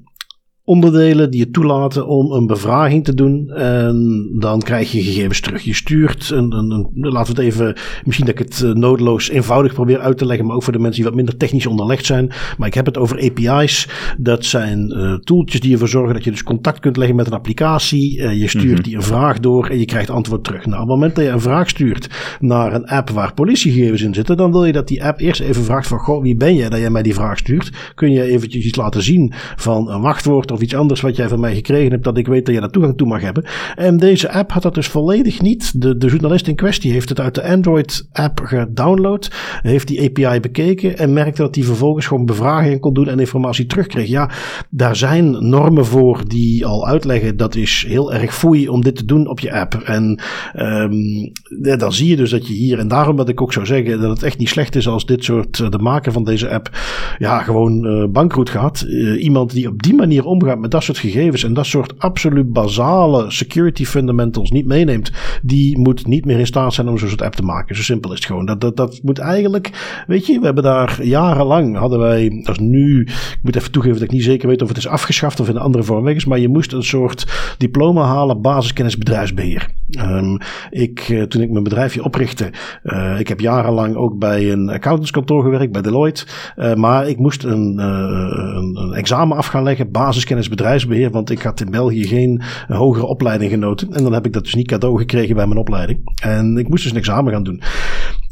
[0.64, 3.48] onderdelen die je toelaten om een bevraging te doen.
[3.48, 5.62] En dan krijg je gegevens terug.
[5.62, 9.28] Je stuurt een, een, een laten we het even, misschien dat ik het uh, nodeloos
[9.28, 12.06] eenvoudig probeer uit te leggen, maar ook voor de mensen die wat minder technisch onderlegd
[12.06, 12.32] zijn.
[12.58, 13.88] Maar ik heb het over API's.
[14.18, 17.32] Dat zijn uh, tooltjes die ervoor zorgen dat je dus contact kunt leggen met een
[17.32, 18.18] applicatie.
[18.18, 18.82] Uh, je stuurt mm -hmm.
[18.82, 20.66] die een vraag door en je krijgt antwoord terug.
[20.66, 22.08] Nou, op het moment dat je een vraag stuurt
[22.40, 25.64] naar een app waar politiegegevens in zitten, dan wil je dat die app eerst even
[25.64, 27.92] vraagt van, goh, wie ben jij dat jij mij die vraag stuurt?
[27.94, 31.40] Kun je eventjes iets laten zien van een wachtwoord of iets anders wat jij van
[31.40, 33.44] mij gekregen hebt, dat ik weet dat je daar toegang toe mag hebben.
[33.74, 35.80] En deze app had dat dus volledig niet.
[35.80, 39.30] De, de journalist in kwestie heeft het uit de Android-app gedownload,
[39.62, 43.66] heeft die API bekeken en merkte dat hij vervolgens gewoon bevragingen kon doen en informatie
[43.66, 44.08] terugkreeg.
[44.08, 44.30] Ja,
[44.70, 49.04] daar zijn normen voor die al uitleggen dat is heel erg foei om dit te
[49.04, 49.74] doen op je app.
[49.74, 50.20] En
[50.56, 53.66] um, ja, dan zie je dus dat je hier, en daarom dat ik ook zou
[53.66, 56.70] zeggen dat het echt niet slecht is als dit soort, de maker van deze app,
[57.18, 58.84] ja, gewoon uh, bankroet gaat.
[58.86, 62.52] Uh, iemand die op die manier omgaat met dat soort gegevens en dat soort absoluut
[62.52, 67.22] basale security fundamentals niet meeneemt, die moet niet meer in staat zijn om zo'n soort
[67.22, 67.76] app te maken.
[67.76, 68.46] Zo simpel is het gewoon.
[68.46, 73.00] Dat, dat, dat moet eigenlijk, weet je, we hebben daar jarenlang, hadden wij, als nu,
[73.00, 75.56] ik moet even toegeven dat ik niet zeker weet of het is afgeschaft of in
[75.56, 79.68] een andere vorm weg is, maar je moest een soort diploma halen, basiskennis bedrijfsbeheer.
[80.00, 80.38] Um,
[80.70, 82.50] ik, uh, toen ik mijn bedrijfje oprichtte,
[82.84, 86.26] uh, ik heb jarenlang ook bij een accountantskantoor gewerkt, bij Deloitte,
[86.56, 89.90] uh, maar ik moest een, een, een examen af gaan leggen,
[90.36, 93.92] basiskennis bedrijfsbeheer, want ik had in België geen hogere opleiding genoten.
[93.92, 96.00] En dan heb ik dat dus niet cadeau gekregen bij mijn opleiding.
[96.22, 97.62] En ik moest dus een examen gaan doen.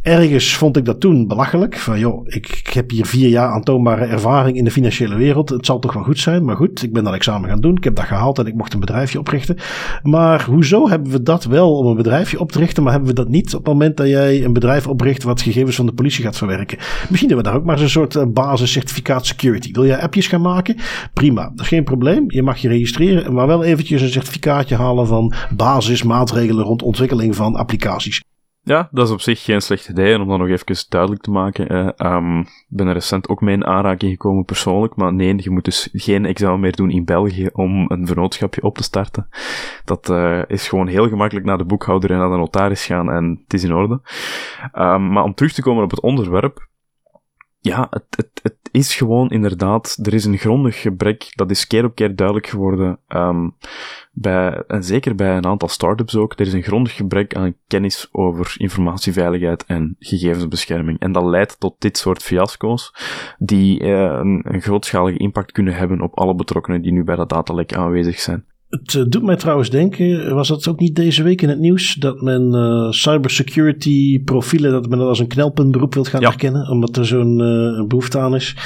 [0.02, 1.76] Ergens vond ik dat toen belachelijk.
[1.76, 5.48] Van joh, ik, heb hier vier jaar aantoonbare ervaring in de financiële wereld.
[5.48, 6.44] Het zal toch wel goed zijn.
[6.44, 7.76] Maar goed, ik ben dat examen gaan doen.
[7.76, 9.56] Ik heb dat gehaald en ik mocht een bedrijfje oprichten.
[10.02, 13.16] Maar hoezo hebben we dat wel om een bedrijfje op te richten, maar hebben we
[13.16, 16.24] dat niet op het moment dat jij een bedrijf opricht wat gegevens van de politie
[16.24, 16.78] gaat verwerken?
[16.78, 19.72] Misschien hebben we daar ook maar zo'n soort basiscertificaat security.
[19.72, 20.76] Wil jij appjes gaan maken?
[21.12, 22.24] Prima, dat is geen probleem.
[22.26, 27.54] Je mag je registreren, maar wel eventjes een certificaatje halen van basismaatregelen rond ontwikkeling van
[27.54, 28.22] applicaties.
[28.62, 30.18] Ja, dat is op zich geen slecht idee.
[30.18, 33.66] Om dat nog even duidelijk te maken, eh, um, ben er recent ook mee in
[33.66, 34.96] aanraking gekomen persoonlijk.
[34.96, 38.76] Maar nee, je moet dus geen examen meer doen in België om een vennootschapje op
[38.76, 39.28] te starten.
[39.84, 43.40] Dat uh, is gewoon heel gemakkelijk naar de boekhouder en naar de notaris gaan en
[43.42, 44.00] het is in orde.
[44.74, 46.68] Um, maar om terug te komen op het onderwerp.
[47.62, 51.84] Ja, het, het, het is gewoon inderdaad, er is een grondig gebrek, dat is keer
[51.84, 52.98] op keer duidelijk geworden.
[53.08, 53.56] Um,
[54.12, 58.08] bij, en zeker bij een aantal start-ups ook, er is een grondig gebrek aan kennis
[58.12, 60.98] over informatieveiligheid en gegevensbescherming.
[60.98, 62.94] En dat leidt tot dit soort fiasco's,
[63.38, 67.74] die een, een grootschalige impact kunnen hebben op alle betrokkenen die nu bij dat datalek
[67.74, 68.44] aanwezig zijn.
[68.70, 71.94] Het uh, doet mij trouwens denken, was dat ook niet deze week in het nieuws,
[71.94, 76.28] dat men uh, cybersecurity profielen, dat men dat als een knelpuntberoep wilt gaan ja.
[76.28, 78.56] herkennen, omdat er zo'n uh, behoefte aan is.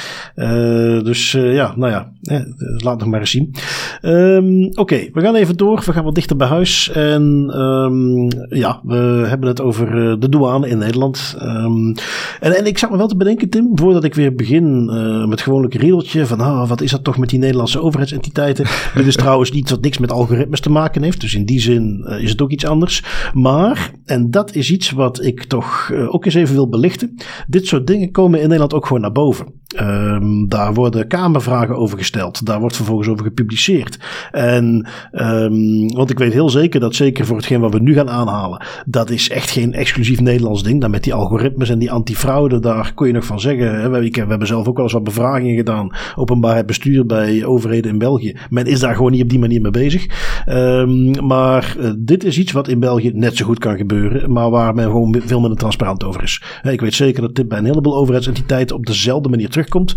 [1.04, 2.40] dus ja, nou ja, eh,
[2.76, 3.54] laat nog maar eens zien.
[4.02, 6.90] Um, Oké, okay, we gaan even door, we gaan wat dichter bij huis.
[6.90, 11.36] En um, ja, we hebben het over de douane in Nederland.
[11.42, 11.94] Um,
[12.40, 14.84] en, en ik zat me wel te bedenken, Tim, voordat ik weer begin
[15.28, 18.66] met gewoonlijk riedeltje van, ah, wat is dat toch met die Nederlandse overheidsentiteiten?
[18.94, 21.20] Dit is trouwens niet wat niks met algoritmes te maken heeft.
[21.20, 23.02] Dus in die zin uh, is het ook iets anders.
[23.32, 27.14] Maar, en dat is iets wat ik toch uh, ook eens even wil belichten.
[27.46, 29.62] Dit soort dingen komen in Nederland ook gewoon naar boven.
[29.80, 32.46] Um, daar worden kamervragen over gesteld.
[32.46, 33.98] Daar wordt vervolgens over gepubliceerd.
[34.30, 38.10] En, um, want ik weet heel zeker dat zeker voor hetgeen wat we nu gaan
[38.10, 40.80] aanhalen, dat is echt geen exclusief Nederlands ding.
[40.80, 43.80] Dan met die algoritmes en die antifraude, daar kon je nog van zeggen.
[43.80, 45.90] Hè, we, we hebben zelf ook wel eens wat bevragingen gedaan.
[46.16, 48.36] Openbaarheid bestuur bij overheden in België.
[48.50, 50.06] Men is daar gewoon niet op die manier mee bezig.
[50.48, 54.50] Um, maar uh, dit is iets wat in België net zo goed kan gebeuren, maar
[54.50, 56.42] waar men gewoon veel minder transparant over is.
[56.62, 59.94] Ik weet zeker dat dit bij een heleboel overheidsentiteiten op dezelfde manier terugkomt.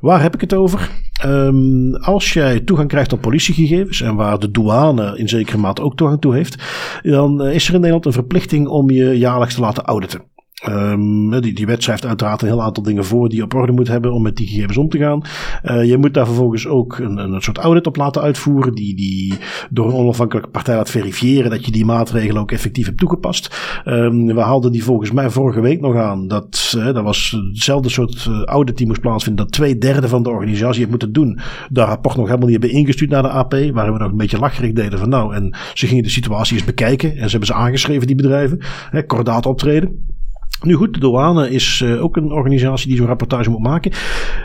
[0.00, 0.90] Waar heb ik het over?
[1.24, 5.96] Um, als jij toegang krijgt tot politiegegevens en waar de douane in zekere mate ook
[5.96, 6.62] toegang toe heeft,
[7.02, 10.29] dan is er in Nederland een verplichting om je jaarlijks te laten auditen.
[10.68, 13.72] Um, die, die wet schrijft uiteraard een heel aantal dingen voor die je op orde
[13.72, 15.22] moet hebben om met die gegevens om te gaan.
[15.64, 19.34] Uh, je moet daar vervolgens ook een, een soort audit op laten uitvoeren, die, die
[19.70, 23.56] door een onafhankelijke partij laat verifiëren dat je die maatregelen ook effectief hebt toegepast.
[23.84, 26.28] Um, we haalden die volgens mij vorige week nog aan.
[26.28, 30.78] Dat, dat was hetzelfde soort audit die moest plaatsvinden, dat twee derde van de organisatie
[30.78, 31.38] heeft moeten doen.
[31.68, 34.38] Daar rapport nog helemaal niet hebben ingestuurd naar de AP, waar we nog een beetje
[34.38, 37.54] lacherig deden van nou, en ze gingen de situatie eens bekijken en ze hebben ze
[37.54, 38.60] aangeschreven, die bedrijven,
[39.06, 40.18] kordaat optreden.
[40.62, 43.90] Nu goed, de douane is uh, ook een organisatie die zo'n rapportage moet maken.
[43.90, 43.98] Uh,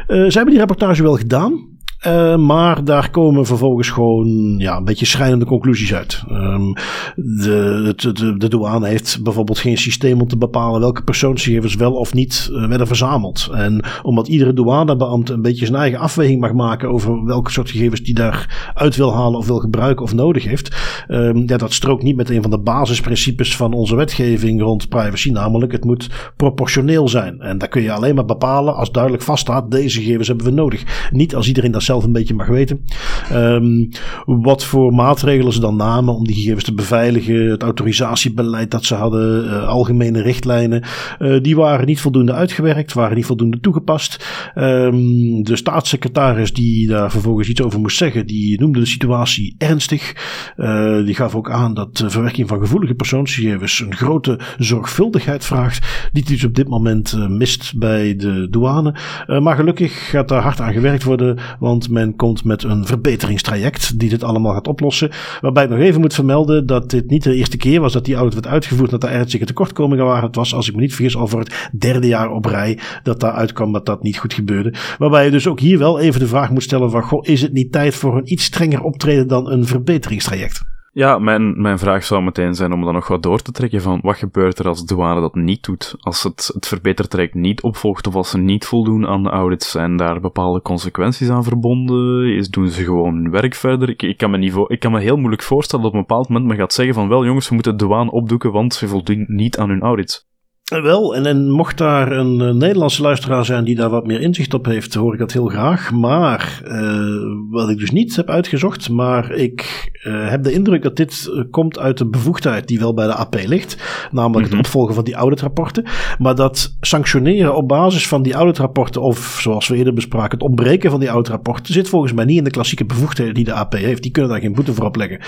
[0.07, 1.74] zij hebben die rapportage wel gedaan.
[2.07, 6.23] Uh, maar daar komen vervolgens gewoon ja, een beetje schrijnende conclusies uit.
[6.31, 6.73] Um,
[7.15, 12.13] de, de, de, douane heeft bijvoorbeeld geen systeem om te bepalen welke persoonsgegevens wel of
[12.13, 13.49] niet uh, werden verzameld.
[13.53, 18.01] En omdat iedere douanebeambte een beetje zijn eigen afweging mag maken over welke soort gegevens
[18.01, 20.75] die daar uit wil halen of wil gebruiken of nodig heeft.
[21.07, 25.31] Um, ja, dat strookt niet met een van de basisprincipes van onze wetgeving rond privacy,
[25.31, 27.39] namelijk het moet proportioneel zijn.
[27.39, 31.09] En daar kun je alleen maar bepalen als duidelijk vaststaat, deze gegevens hebben we nodig.
[31.11, 32.85] Niet als iedereen dat zelf een beetje mag weten.
[33.33, 33.89] Um,
[34.25, 38.95] wat voor maatregelen ze dan namen om die gegevens te beveiligen, het autorisatiebeleid dat ze
[38.95, 40.83] hadden, uh, algemene richtlijnen,
[41.19, 44.25] uh, die waren niet voldoende uitgewerkt, waren niet voldoende toegepast.
[44.55, 50.15] Um, de staatssecretaris die daar vervolgens iets over moest zeggen, die noemde de situatie ernstig.
[50.57, 56.09] Uh, die gaf ook aan dat de verwerking van gevoelige persoonsgegevens een grote zorgvuldigheid vraagt,
[56.11, 58.95] die dus op dit moment mist bij de douane.
[59.41, 64.09] maar gelukkig gaat daar hard aan gewerkt worden, want men komt met een verbeteringstraject die
[64.09, 65.11] dit allemaal gaat oplossen.
[65.41, 68.15] Waarbij ik nog even moet vermelden dat dit niet de eerste keer was dat die
[68.15, 68.89] audit werd uitgevoerd.
[68.89, 70.23] Dat er ernstige tekortkomingen waren.
[70.25, 73.19] Het was, als ik me niet vergis, al voor het derde jaar op rij dat
[73.19, 74.73] daar uitkwam dat dat niet goed gebeurde.
[74.97, 77.71] Waarbij je dus ook hier wel even de vraag moet stellen van, is het niet
[77.71, 80.74] tijd voor een iets strenger optreden dan een verbeteringstraject?
[80.97, 83.99] Ja, mijn, mijn vraag zou meteen zijn om dan nog wat door te trekken van
[84.01, 85.95] wat gebeurt er als douane dat niet doet?
[85.99, 89.97] Als het, het verbetertraject niet opvolgt of als ze niet voldoen aan de audits, zijn
[89.97, 92.35] daar bepaalde consequenties aan verbonden?
[92.35, 93.89] Is, doen ze gewoon hun werk verder?
[93.89, 96.27] Ik, ik, kan me niveau, ik kan me heel moeilijk voorstellen dat op een bepaald
[96.29, 99.57] moment men gaat zeggen van wel jongens, we moeten douane opdoeken, want ze voldoen niet
[99.57, 100.27] aan hun audits.
[100.65, 104.53] Wel, en, en mocht daar een, een, Nederlandse luisteraar zijn die daar wat meer inzicht
[104.53, 105.91] op heeft, hoor ik dat heel graag.
[105.91, 110.95] Maar uh, wat ik dus niet heb uitgezocht, maar ik uh, heb de indruk dat
[110.95, 113.77] dit komt uit de bevoegdheid die wel bij de AP ligt.
[114.11, 114.59] Namelijk het mhm.
[114.59, 115.85] opvolgen van die auditrapporten.
[116.17, 120.91] Maar dat sanctioneren op basis van die auditrapporten, of zoals we eerder bespraken, het ontbreken
[120.91, 124.01] van die auditrapporten, zit volgens mij niet in de klassieke bevoegdheden die de AP heeft.
[124.01, 125.19] Die kunnen daar geen boete voor opleggen.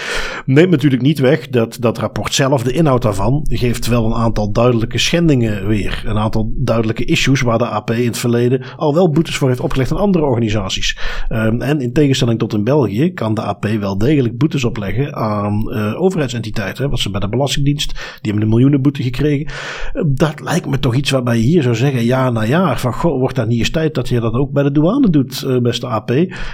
[0.45, 4.51] Neemt natuurlijk niet weg dat dat rapport zelf, de inhoud daarvan, geeft wel een aantal
[4.51, 6.03] duidelijke schendingen weer.
[6.05, 9.59] Een aantal duidelijke issues waar de AP in het verleden al wel boetes voor heeft
[9.59, 10.97] opgelegd aan andere organisaties.
[11.29, 15.63] Um, en in tegenstelling tot in België kan de AP wel degelijk boetes opleggen aan
[15.67, 16.89] uh, overheidsentiteiten.
[16.89, 19.45] Wat ze bij de Belastingdienst, die hebben een miljoenenboete gekregen.
[19.93, 22.93] Uh, dat lijkt me toch iets waarbij je hier zou zeggen, jaar na jaar, van
[23.01, 25.87] wordt dat niet eens tijd dat je dat ook bij de douane doet, uh, beste
[25.87, 26.11] AP.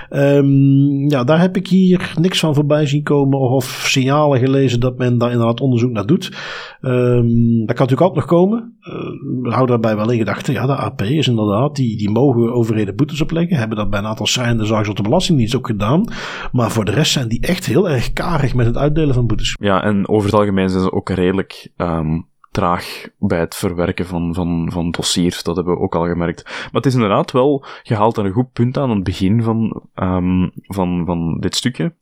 [0.09, 4.97] Um, ja, daar heb ik hier niks van voorbij zien komen of signalen gelezen dat
[4.97, 6.31] men daar inderdaad onderzoek naar doet.
[6.81, 8.62] Dat kan natuurlijk ook nog komen.
[8.81, 12.95] Uh, hou daarbij wel in gedachten, ja, de AP is inderdaad, die, die mogen overheden
[12.95, 13.57] boetes opleggen.
[13.57, 16.05] Hebben dat bij een aantal schrijnende zaken op de Belastingdienst ook gedaan.
[16.51, 19.55] Maar voor de rest zijn die echt heel erg karig met het uitdelen van boetes.
[19.59, 24.33] Ja, en over het algemeen zijn ze ook redelijk um, traag bij het verwerken van,
[24.33, 25.43] van, van dossiers.
[25.43, 26.43] Dat hebben we ook al gemerkt.
[26.43, 30.51] Maar het is inderdaad wel gehaald aan een goed punt aan het begin van, um,
[30.55, 31.93] van, van dit stukje.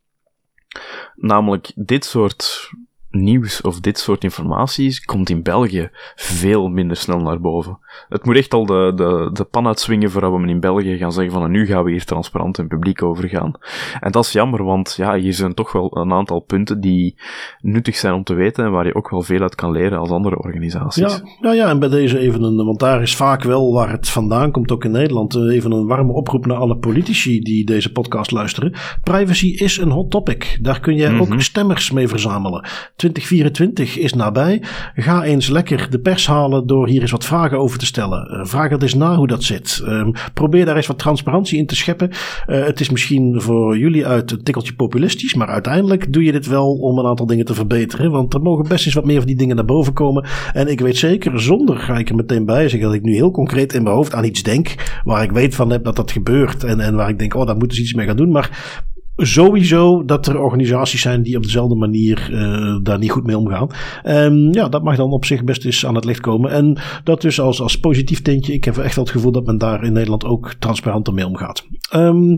[1.15, 2.69] Namelijk, dit soort
[3.11, 7.79] nieuws of dit soort informatie komt in België veel minder snel naar boven.
[8.09, 11.33] Het moet echt al de, de, de pan uitswingen voordat we in België gaan zeggen
[11.33, 13.53] van nu gaan we hier transparant en publiek over gaan.
[13.99, 17.15] En dat is jammer, want ja, hier zijn toch wel een aantal punten die
[17.61, 20.09] nuttig zijn om te weten en waar je ook wel veel uit kan leren als
[20.09, 21.13] andere organisaties.
[21.13, 24.09] Ja, ja, ja en bij deze even een, want daar is vaak wel waar het
[24.09, 27.91] vandaan komt, ook in Nederland, eh, even een warme oproep naar alle politici die deze
[27.91, 28.73] podcast luisteren.
[29.03, 30.57] Privacy is een hot topic.
[30.61, 31.39] Daar kun je ook mhm.
[31.39, 32.65] stemmers mee verzamelen.
[33.01, 34.61] 2024 is nabij.
[34.95, 38.27] Ga eens lekker de pers halen door hier eens wat vragen over te stellen.
[38.31, 39.81] Uh, vraag het eens na hoe dat zit.
[39.85, 42.09] Um, probeer daar eens wat transparantie in te scheppen.
[42.09, 46.47] Uh, het is misschien voor jullie uit een tikkeltje populistisch, maar uiteindelijk doe je dit
[46.47, 48.11] wel om een aantal dingen te verbeteren.
[48.11, 50.25] Want er mogen best eens wat meer van die dingen naar boven komen.
[50.53, 53.31] En ik weet zeker, zonder ga ik er meteen bij zeggen dat ik nu heel
[53.31, 54.99] concreet in mijn hoofd aan iets denk.
[55.03, 56.63] Waar ik weet van heb dat dat gebeurt.
[56.63, 58.31] En, en waar ik denk, oh, daar moeten ze iets mee gaan doen.
[58.31, 58.83] Maar
[59.21, 63.67] sowieso dat er organisaties zijn die op dezelfde manier uh, daar niet goed mee omgaan.
[64.05, 66.51] Um, ja, dat mag dan op zich best eens aan het licht komen.
[66.51, 68.53] En dat dus als, als positief tintje.
[68.53, 71.65] Ik heb echt wel het gevoel dat men daar in Nederland ook transparanter mee omgaat.
[71.95, 72.37] Um,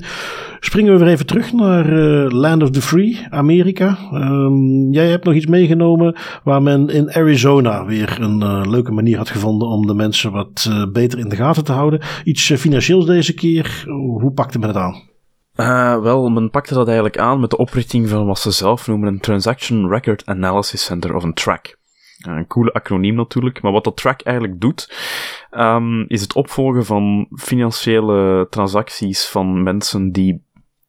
[0.60, 3.98] springen we weer even terug naar uh, Land of the Free, Amerika.
[4.14, 9.18] Um, jij hebt nog iets meegenomen waar men in Arizona weer een uh, leuke manier
[9.18, 12.02] had gevonden om de mensen wat beter in de gaten te houden.
[12.24, 13.84] Iets financieels deze keer.
[14.20, 15.13] Hoe pakte men het aan?
[15.56, 19.08] Uh, wel, men pakte dat eigenlijk aan met de oprichting van wat ze zelf noemen
[19.08, 21.78] een Transaction Record Analysis Center, of een TRAC.
[22.28, 24.94] Uh, een coole acroniem natuurlijk, maar wat dat TRAC eigenlijk doet,
[25.52, 30.44] um, is het opvolgen van financiële transacties van mensen die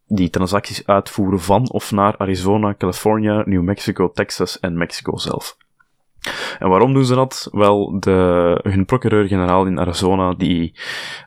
[0.07, 5.57] die transacties uitvoeren van of naar Arizona, California, New Mexico, Texas en Mexico zelf.
[6.65, 7.49] En waarom doen ze dat?
[7.53, 10.75] Wel, de, hun procureur-generaal in Arizona, die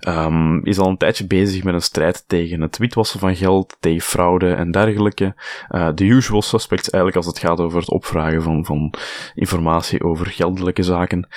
[0.08, 4.02] um, is al een tijdje bezig met een strijd tegen het witwassen van geld, tegen
[4.02, 5.36] fraude en dergelijke.
[5.70, 8.94] Uh, de usual suspects eigenlijk als het gaat over het opvragen van, van
[9.36, 11.28] informatie over geldelijke zaken.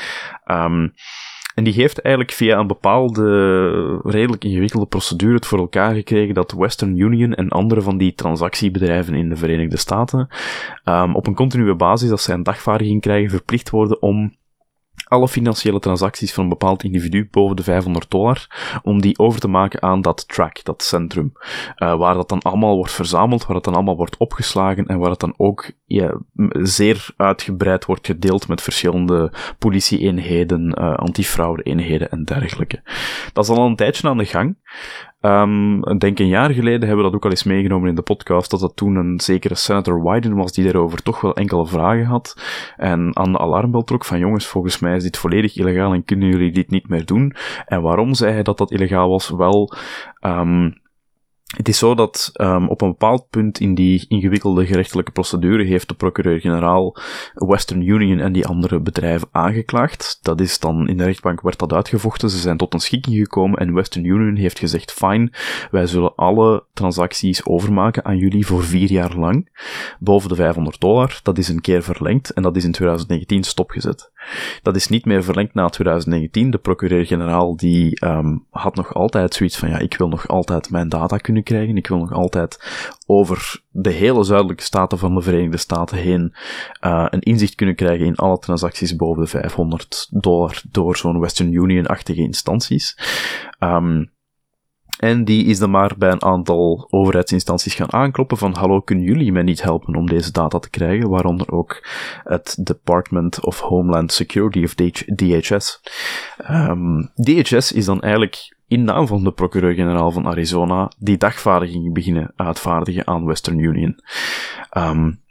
[0.46, 0.92] Um,
[1.54, 6.52] en die heeft eigenlijk via een bepaalde redelijk ingewikkelde procedure het voor elkaar gekregen dat
[6.52, 10.28] Western Union en andere van die transactiebedrijven in de Verenigde Staten
[10.84, 14.38] um, op een continue basis, als zij een dagvaardiging krijgen, verplicht worden om
[15.11, 18.46] alle financiële transacties van een bepaald individu boven de 500 dollar,
[18.83, 21.33] om die over te maken aan dat track, dat centrum,
[21.77, 25.11] uh, waar dat dan allemaal wordt verzameld, waar het dan allemaal wordt opgeslagen en waar
[25.11, 26.14] het dan ook ja,
[26.53, 32.83] zeer uitgebreid wordt gedeeld met verschillende politie-eenheden, uh, antifraude-eenheden en dergelijke.
[33.33, 34.57] Dat is al een tijdje aan de gang.
[35.20, 38.50] Um, denk een jaar geleden hebben we dat ook al eens meegenomen in de podcast,
[38.50, 42.42] dat dat toen een zekere senator Wyden was die daarover toch wel enkele vragen had.
[42.76, 46.28] En aan de alarmbel trok van jongens, volgens mij is dit volledig illegaal en kunnen
[46.28, 47.35] jullie dit niet meer doen.
[47.66, 49.30] En waarom zei hij dat dat illegaal was?
[49.30, 49.72] Wel,
[50.20, 50.80] um,
[51.56, 55.88] het is zo dat um, op een bepaald punt in die ingewikkelde gerechtelijke procedure heeft
[55.88, 56.96] de procureur-generaal
[57.34, 60.18] Western Union en die andere bedrijven aangeklaagd.
[60.22, 62.30] Dat is dan in de rechtbank werd dat uitgevochten.
[62.30, 65.32] Ze zijn tot een schikking gekomen en Western Union heeft gezegd: fine,
[65.70, 69.48] wij zullen alle transacties overmaken aan jullie voor vier jaar lang,
[69.98, 71.20] boven de 500 dollar.
[71.22, 74.10] Dat is een keer verlengd en dat is in 2019 stopgezet.
[74.62, 76.50] Dat is niet meer verlengd na 2019.
[76.50, 80.88] De procureur-generaal die um, had nog altijd zoiets van: ja, ik wil nog altijd mijn
[80.88, 81.76] data kunnen krijgen.
[81.76, 82.64] Ik wil nog altijd
[83.07, 86.35] over de hele zuidelijke staten van de Verenigde Staten heen
[86.85, 91.53] uh, een inzicht kunnen krijgen in alle transacties boven de 500 dollar door zo'n Western
[91.53, 92.98] Union-achtige instanties.
[93.59, 94.11] Um,
[95.00, 99.33] en die is dan maar bij een aantal overheidsinstanties gaan aankloppen van hallo, kunnen jullie
[99.33, 101.09] mij niet helpen om deze data te krijgen?
[101.09, 101.87] Waaronder ook
[102.24, 104.74] het Department of Homeland Security of
[105.14, 105.81] DHS.
[106.50, 112.33] Um, DHS is dan eigenlijk in naam van de procureur-generaal van Arizona die dagvaardigingen beginnen
[112.37, 114.00] uitvaardigen aan Western Union.
[114.76, 115.22] Um,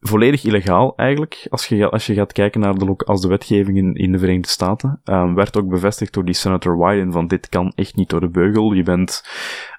[0.00, 3.94] volledig illegaal eigenlijk, als je, als je gaat kijken naar de, als de wetgeving in,
[3.94, 5.00] in de Verenigde Staten.
[5.04, 8.30] Um, werd ook bevestigd door die senator Wyden van dit kan echt niet door de
[8.30, 8.72] beugel.
[8.72, 9.24] Je bent,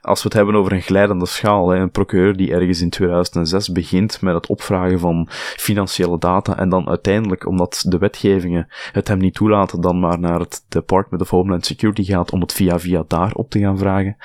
[0.05, 4.21] als we het hebben over een glijdende schaal, een procureur die ergens in 2006 begint
[4.21, 9.33] met het opvragen van financiële data en dan uiteindelijk, omdat de wetgevingen het hem niet
[9.33, 13.33] toelaten, dan maar naar het Department of Homeland Security gaat om het via via daar
[13.33, 14.17] op te gaan vragen.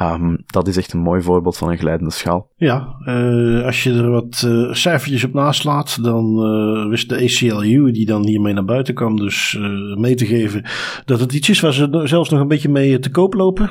[0.00, 2.48] Um, dat is echt een mooi voorbeeld van een glijdende schaal.
[2.56, 7.92] Ja, uh, als je er wat uh, cijfertjes op naslaat, dan uh, wist de ACLU,
[7.92, 9.58] die dan hiermee naar buiten kwam, dus
[9.94, 10.64] mee te geven
[11.04, 13.70] dat het iets is waar ze zelfs nog een beetje mee te koop lopen.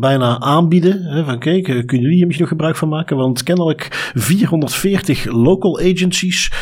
[0.00, 1.02] bijna aanbieden.
[1.02, 3.16] Hè, van kijk, kunnen jullie hier misschien nog gebruik van maken?
[3.16, 6.52] Want kennelijk 440 local agencies,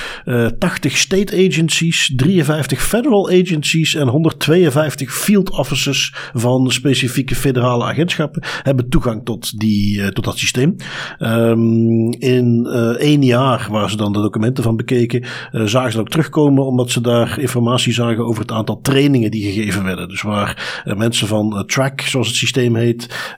[0.59, 8.89] 80 state agencies, 53 federal agencies en 152 field officers van specifieke federale agentschappen hebben
[8.89, 10.77] toegang tot, die, uh, tot dat systeem.
[11.19, 12.67] Um, in
[12.99, 17.01] één jaar, waar ze dan de documenten van bekeken, zagen ze ook terugkomen omdat ze
[17.01, 20.09] daar informatie zagen over het aantal trainingen die gegeven werden.
[20.09, 23.35] Dus waar mensen van Track, zoals het systeem heet,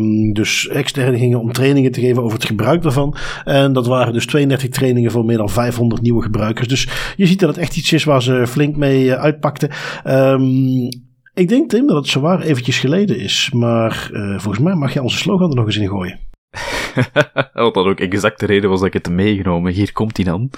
[0.00, 3.16] um, dus extern gingen om trainingen te geven over het gebruik daarvan.
[3.44, 6.68] En dat waren dus 32 trainingen voor meer dan 500 nieuwe gebruikers.
[6.68, 9.70] Dus je ziet dat het echt iets is waar ze flink mee uitpakten.
[10.06, 10.88] Um,
[11.34, 13.50] ik denk, Tim, dat het zowaar eventjes geleden is.
[13.54, 16.29] Maar uh, volgens mij mag je onze slogan er nog eens in gooien.
[17.52, 19.72] Wat dat ook exact de reden was dat ik het meegenomen.
[19.72, 20.50] Hier komt hij dan.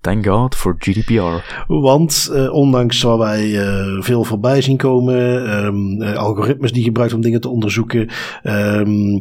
[0.00, 1.64] Thank God for GDPR.
[1.66, 5.16] Want uh, ondanks waar wij uh, veel voorbij zien komen,
[5.64, 8.08] um, algoritmes die gebruikt om dingen te onderzoeken,
[8.42, 9.20] um,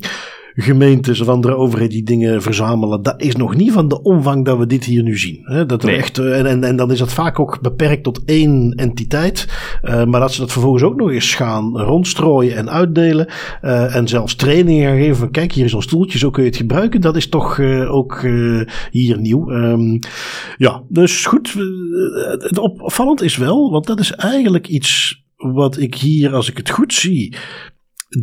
[0.56, 3.02] gemeentes of andere overheden die dingen verzamelen.
[3.02, 5.40] Dat is nog niet van de omvang dat we dit hier nu zien.
[5.44, 5.66] Hè?
[5.66, 5.96] Dat nee.
[5.96, 9.48] echt, en, en, en dan is dat vaak ook beperkt tot één entiteit.
[9.84, 13.28] Uh, maar dat ze dat vervolgens ook nog eens gaan rondstrooien en uitdelen.
[13.62, 16.50] Uh, en zelfs trainingen gaan geven van kijk, hier is ons stoeltje, zo kun je
[16.50, 17.02] het gebruiken.
[17.02, 18.22] Dat is toch uh, ook
[18.92, 19.52] hier nieuw.
[19.52, 20.00] Um,
[20.58, 21.54] ja, dus goed.
[22.38, 26.70] het opvallend is wel, want dat is eigenlijk iets wat ik hier, als ik het
[26.70, 27.36] goed zie,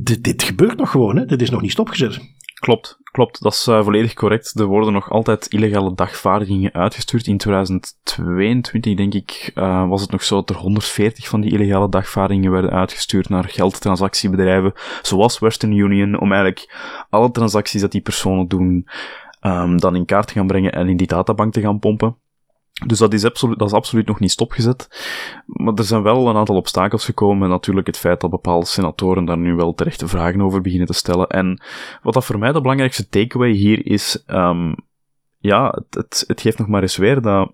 [0.00, 1.24] dit, dit gebeurt nog gewoon, hè?
[1.24, 2.20] Dit is nog niet stopgezet.
[2.55, 3.42] Klopt, klopt.
[3.42, 4.59] Dat is uh, volledig correct.
[4.59, 7.26] Er worden nog altijd illegale dagvaardigingen uitgestuurd.
[7.26, 11.88] In 2022, denk ik, uh, was het nog zo dat er 140 van die illegale
[11.88, 16.74] dagvaardingen werden uitgestuurd naar geldtransactiebedrijven, zoals Western Union, om eigenlijk
[17.11, 18.88] alle transacties dat die personen doen,
[19.40, 22.16] um, dan in kaart te gaan brengen en in die databank te gaan pompen.
[22.87, 24.88] Dus dat is, absoluut, dat is absoluut nog niet stopgezet.
[25.47, 27.42] Maar er zijn wel een aantal obstakels gekomen.
[27.42, 30.92] En natuurlijk het feit dat bepaalde senatoren daar nu wel terechte vragen over beginnen te
[30.92, 31.27] stellen.
[31.27, 31.62] En
[32.03, 34.75] wat dat voor mij de belangrijkste takeaway hier is, um,
[35.38, 37.53] ja, het, het geeft nog maar eens weer dat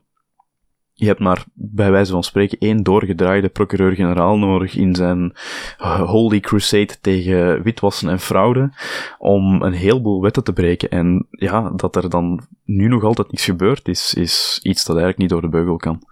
[1.00, 5.32] je hebt maar bij wijze van spreken één doorgedraaide procureur-generaal nodig in zijn
[5.80, 8.70] uh, holy crusade tegen witwassen en fraude
[9.18, 10.90] om een heleboel wetten te breken.
[10.90, 15.18] En ja, dat er dan nu nog altijd niets gebeurt, is, is iets dat eigenlijk
[15.18, 16.02] niet door de beugel kan.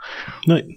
[0.41, 0.77] Nee.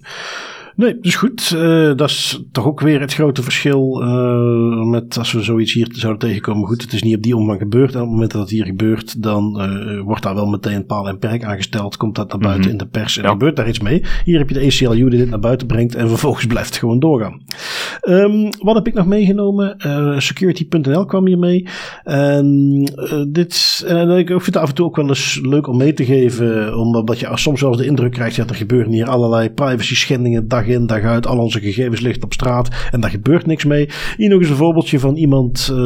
[0.80, 1.52] Nee, dus goed.
[1.56, 5.88] Uh, dat is toch ook weer het grote verschil uh, met als we zoiets hier
[5.90, 6.68] zouden tegenkomen.
[6.68, 7.94] Goed, het is niet op die omvang gebeurd.
[7.94, 11.08] En op het moment dat het hier gebeurt, dan uh, wordt daar wel meteen paal
[11.08, 11.96] en perk aangesteld.
[11.96, 12.78] Komt dat naar buiten mm -hmm.
[12.78, 13.30] in de pers en ja.
[13.30, 14.04] gebeurt daar iets mee.
[14.24, 16.98] Hier heb je de ACLU die dit naar buiten brengt en vervolgens blijft het gewoon
[16.98, 17.42] doorgaan.
[18.08, 19.76] Um, wat heb ik nog meegenomen?
[20.22, 21.68] Security.nl kwam hier mee.
[22.02, 22.82] En
[23.28, 26.04] dit, en ik vind het af en toe ook wel eens leuk om mee te
[26.04, 26.76] geven.
[26.76, 30.48] Omdat je soms wel eens de indruk krijgt dat er gebeuren hier allerlei privacy schendingen
[30.48, 31.26] dag in, dag uit.
[31.26, 33.88] Al onze gegevens liggen op straat en daar gebeurt niks mee.
[34.16, 35.78] Hier nog eens een voorbeeldje van iemand uh,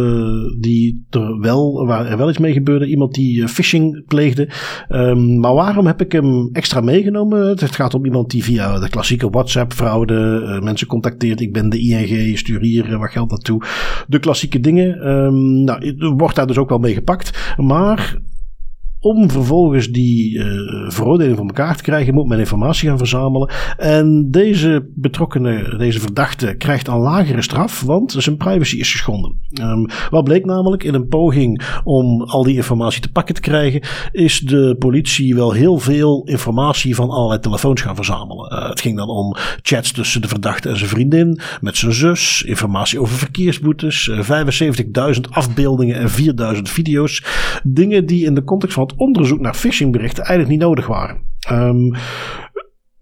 [0.61, 2.87] die er wel, waar er wel iets mee gebeurde.
[2.87, 4.49] Iemand die uh, phishing pleegde.
[4.89, 7.47] Um, maar waarom heb ik hem extra meegenomen?
[7.47, 11.41] Het gaat om iemand die via de klassieke WhatsApp-fraude uh, mensen contacteert.
[11.41, 13.63] Ik ben de ING, stuur hier wat geld naartoe.
[14.09, 15.09] De klassieke dingen.
[15.09, 17.55] Um, nou, wordt daar dus ook wel mee gepakt.
[17.57, 18.17] Maar
[19.05, 20.45] om vervolgens die uh,
[20.91, 23.53] veroordeling voor elkaar te krijgen, moet men informatie gaan verzamelen.
[23.77, 29.39] En deze betrokkenen, deze verdachte, krijgt een lagere straf, want zijn privacy is geschonden.
[29.61, 33.83] Um, wat bleek namelijk in een poging om al die informatie te pakken te krijgen,
[34.13, 38.53] is de politie wel heel veel informatie van allerlei telefoons gaan verzamelen.
[38.53, 42.43] Uh, het ging dan om chats tussen de verdachte en zijn vriendin, met zijn zus,
[42.47, 46.11] informatie over verkeersboetes, uh, 75.000 afbeeldingen en
[46.57, 47.25] 4.000 video's.
[47.63, 51.21] Dingen die in de context van het onderzoek naar phishingberichten eigenlijk niet nodig waren.
[51.51, 51.95] Um,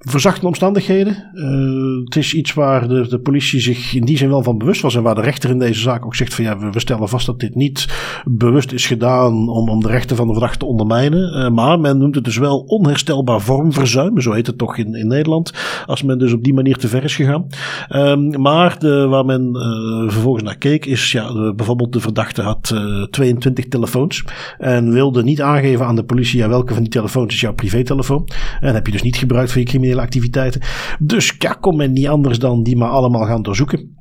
[0.02, 1.30] verzachte omstandigheden.
[1.34, 4.80] Uh, het is iets waar de, de, politie zich in die zin wel van bewust
[4.80, 4.94] was.
[4.94, 7.26] En waar de rechter in deze zaak ook zegt van ja, we, we stellen vast
[7.26, 7.88] dat dit niet
[8.24, 11.38] bewust is gedaan om, om de rechten van de verdachte te ondermijnen.
[11.38, 14.20] Uh, maar men noemt het dus wel onherstelbaar vormverzuim.
[14.20, 15.52] Zo heet het toch in, in Nederland.
[15.86, 17.46] Als men dus op die manier te ver is gegaan.
[17.90, 22.42] Um, maar de, waar men uh, vervolgens naar keek is ja, de, bijvoorbeeld de verdachte
[22.42, 22.74] had
[23.10, 24.24] 22 telefoons.
[24.58, 28.28] En wilde niet aangeven aan de politie ja, welke van die telefoons is jouw privételefoon.
[28.60, 30.60] En heb je dus niet gebruikt voor je criminele activiteiten.
[30.98, 33.96] Dus ja, kon men niet anders dan die maar allemaal gaan doorzoeken.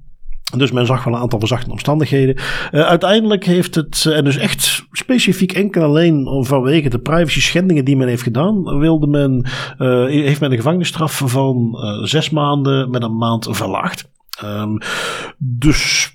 [0.57, 2.35] Dus men zag wel een aantal verzachte omstandigheden.
[2.35, 7.97] Uh, uiteindelijk heeft het, en dus echt specifiek enkel alleen vanwege de privacy schendingen die
[7.97, 13.17] men heeft gedaan, wilde men, uh, heeft men een gevangenisstraf van zes maanden met een
[13.17, 14.09] maand verlaagd.
[14.43, 14.77] Um,
[15.37, 16.11] dus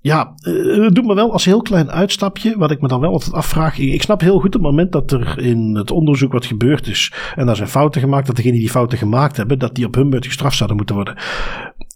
[0.00, 2.58] ja, het doet me wel als heel klein uitstapje.
[2.58, 3.78] Wat ik me dan wel altijd afvraag.
[3.78, 7.12] Ik snap heel goed het moment dat er in het onderzoek wat gebeurd is.
[7.34, 8.26] en daar zijn fouten gemaakt.
[8.26, 9.58] dat degenen die fouten gemaakt hebben.
[9.58, 11.16] dat die op hun beurt gestraft zouden moeten worden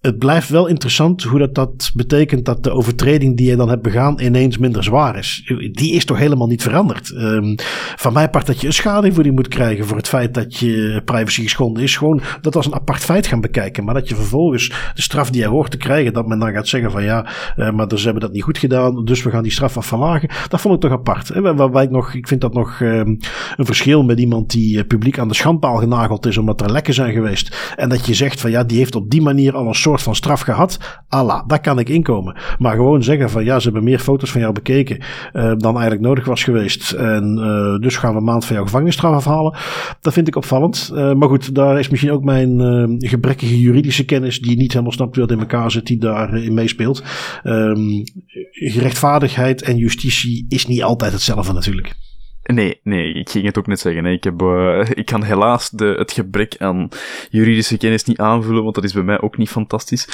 [0.03, 3.83] het blijft wel interessant hoe dat, dat betekent dat de overtreding die je dan hebt
[3.83, 5.53] begaan ineens minder zwaar is.
[5.73, 7.11] Die is toch helemaal niet veranderd.
[7.11, 7.55] Um,
[7.97, 10.59] van mijn part dat je een schade voor die moet krijgen voor het feit dat
[10.59, 11.97] je privacy geschonden is.
[11.97, 13.85] Gewoon dat als een apart feit gaan bekijken.
[13.85, 16.69] Maar dat je vervolgens de straf die je hoort te krijgen, dat men dan gaat
[16.69, 17.27] zeggen van ja,
[17.57, 20.31] uh, maar dus hebben dat niet goed gedaan, dus we gaan die straf af verlagen.
[20.49, 21.29] Dat vond ik toch apart.
[21.35, 23.19] Waarbij ik nog, ik vind dat nog um,
[23.57, 26.95] een verschil met iemand die uh, publiek aan de schandpaal genageld is omdat er lekken
[26.95, 27.73] zijn geweest.
[27.77, 30.15] En dat je zegt van ja, die heeft op die manier al een soort van
[30.15, 30.79] straf gehad.
[31.09, 32.37] Allah, daar kan ik inkomen.
[32.59, 36.01] Maar gewoon zeggen van ja, ze hebben meer foto's van jou bekeken uh, dan eigenlijk
[36.01, 36.93] nodig was geweest.
[36.93, 39.57] En uh, dus gaan we een maand van jouw gevangenisstraf afhalen.
[40.01, 40.91] Dat vind ik opvallend.
[40.95, 42.61] Uh, maar goed, daar is misschien ook mijn
[42.99, 47.03] gebrekkige juridische kennis, die niet helemaal snapt wat in elkaar zit, die daarin meespeelt.
[47.45, 48.03] Um,
[48.51, 51.95] gerechtvaardigheid en justitie is niet altijd hetzelfde natuurlijk.
[52.43, 54.07] Nee, nee, ik ging het ook net zeggen.
[54.07, 56.89] Ik, heb, uh, ik kan helaas de, het gebrek aan
[57.31, 60.09] juridische kennis niet aanvullen, want dat is bij mij ook niet fantastisch.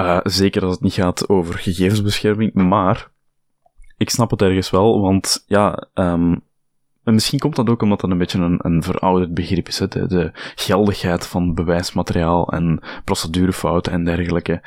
[0.00, 3.10] Uh, zeker als het niet gaat over gegevensbescherming, maar
[3.96, 5.88] ik snap het ergens wel, want ja,
[7.08, 9.78] en misschien komt dat ook omdat dat een beetje een, een verouderd begrip is.
[9.78, 9.88] Hè?
[9.88, 14.62] De, de geldigheid van bewijsmateriaal en procedurefouten en dergelijke.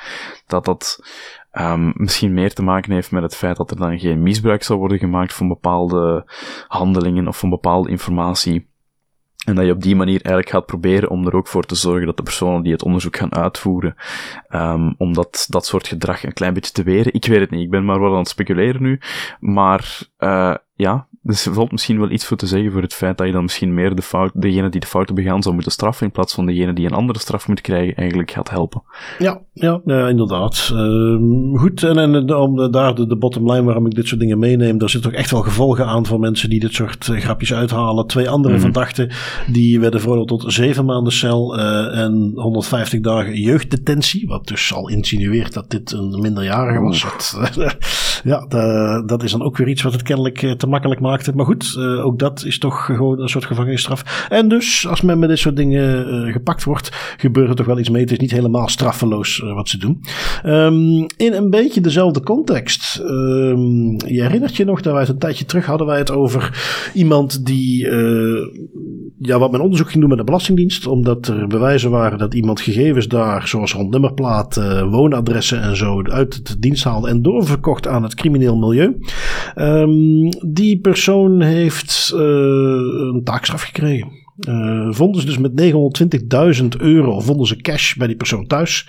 [0.47, 1.03] Dat dat
[1.51, 4.77] um, misschien meer te maken heeft met het feit dat er dan geen misbruik zal
[4.77, 6.31] worden gemaakt van bepaalde
[6.67, 8.69] handelingen of van bepaalde informatie.
[9.45, 12.05] En dat je op die manier eigenlijk gaat proberen om er ook voor te zorgen
[12.05, 13.95] dat de personen die het onderzoek gaan uitvoeren,
[14.49, 17.13] um, om dat, dat soort gedrag een klein beetje te weren.
[17.13, 18.99] Ik weet het niet, ik ben maar wel aan het speculeren nu.
[19.39, 23.17] Maar uh, ja, dus er valt misschien wel iets voor te zeggen voor het feit
[23.17, 26.05] dat je dan misschien meer de fout, degene die de fouten begaan zou moeten straffen,
[26.05, 28.83] in plaats van degene die een andere straf moet krijgen, eigenlijk gaat helpen.
[29.19, 30.71] Ja, ja, ja inderdaad.
[30.73, 34.39] Uh, goed, en, en om daar de, de bottom line waarom ik dit soort dingen
[34.39, 37.53] meeneem, daar zitten toch echt wel gevolgen aan voor mensen die dit soort uh, grapjes
[37.53, 38.07] uithalen.
[38.07, 38.59] Twee andere mm.
[38.59, 39.09] verdachten,
[39.47, 44.89] die werden veroordeeld tot zeven maanden cel uh, en 150 dagen jeugddetentie, wat dus al
[44.89, 47.05] insinueert dat dit een minderjarige was.
[48.23, 48.45] Ja,
[49.05, 50.99] dat is dan ook weer iets wat het kennelijk te makkelijk
[51.35, 54.27] Maar goed, ook dat is toch gewoon een soort gevangenisstraf.
[54.29, 57.89] En dus, als men met dit soort dingen gepakt wordt, gebeurt er toch wel iets
[57.89, 58.01] mee.
[58.01, 60.01] Het is niet helemaal straffeloos wat ze doen.
[60.45, 62.99] Um, in een beetje dezelfde context.
[62.99, 66.61] Um, je herinnert je nog dat wij het een tijdje terug hadden wij het over
[66.93, 67.89] iemand die
[69.19, 72.61] ja, wat men onderzoek ging doen met de Belastingdienst, omdat er bewijzen waren dat iemand
[72.61, 74.55] gegevens daar, zoals rondnummerplaat,
[74.89, 78.97] woonadressen en zo, uit het dienst haalde en doorverkocht aan het crimineel milieu.
[79.55, 84.19] Um, die persoon heeft uh, een taakstraf gekregen.
[84.49, 85.61] Uh, vonden ze dus met
[86.61, 88.87] 920.000 euro vonden ze cash bij die persoon thuis.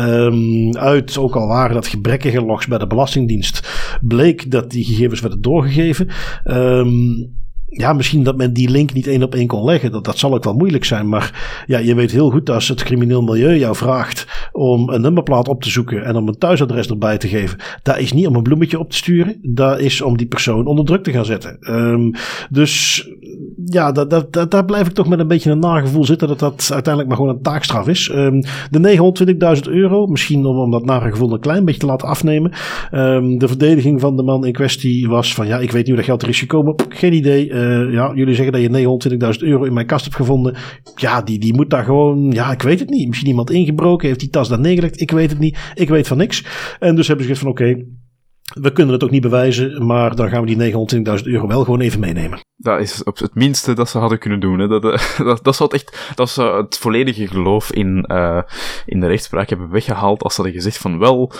[0.00, 3.68] Um, uit, ook al waren dat gebrekkige logs bij de Belastingdienst,
[4.00, 6.08] bleek dat die gegevens werden doorgegeven.
[6.44, 7.42] Um,
[7.76, 9.92] ja, misschien dat men die link niet één op één kon leggen.
[9.92, 11.08] Dat, dat zal ook wel moeilijk zijn.
[11.08, 15.48] Maar ja, je weet heel goed als het crimineel milieu jou vraagt om een nummerplaat
[15.48, 17.58] op te zoeken en om een thuisadres erbij te geven.
[17.82, 19.38] Dat is niet om een bloemetje op te sturen.
[19.42, 21.56] Dat is om die persoon onder druk te gaan zetten.
[21.60, 22.12] Um,
[22.50, 23.06] dus
[23.64, 26.38] ja, dat, dat, dat, daar blijf ik toch met een beetje een nagevoel zitten dat
[26.38, 28.10] dat uiteindelijk maar gewoon een taakstraf is.
[28.14, 32.52] Um, de 920.000 euro, misschien om, om dat nagevoel een klein beetje te laten afnemen.
[32.92, 35.96] Um, de verdediging van de man in kwestie was van ja, ik weet niet hoe
[35.96, 36.74] dat geld er is gekomen.
[36.88, 37.52] Geen idee.
[37.92, 40.54] Ja, jullie zeggen dat je 920.000 euro in mijn kast hebt gevonden.
[40.96, 43.08] Ja, die, die moet daar gewoon, ja, ik weet het niet.
[43.08, 45.00] Misschien iemand ingebroken, heeft die tas daar neergelegd.
[45.00, 45.58] Ik weet het niet.
[45.74, 46.44] Ik weet van niks.
[46.78, 47.84] En dus hebben ze gezegd van oké,
[48.52, 50.72] we kunnen het ook niet bewijzen, maar dan gaan we die
[51.18, 52.40] 920.000 euro wel gewoon even meenemen.
[52.56, 54.58] Dat is op het minste dat ze hadden kunnen doen.
[54.58, 54.68] Hè.
[54.68, 58.42] Dat, eh, dat, dat zou het echt, dat ze het volledige geloof in, uh,
[58.86, 61.32] in de rechtspraak hebben weggehaald als ze hadden gezegd van wel,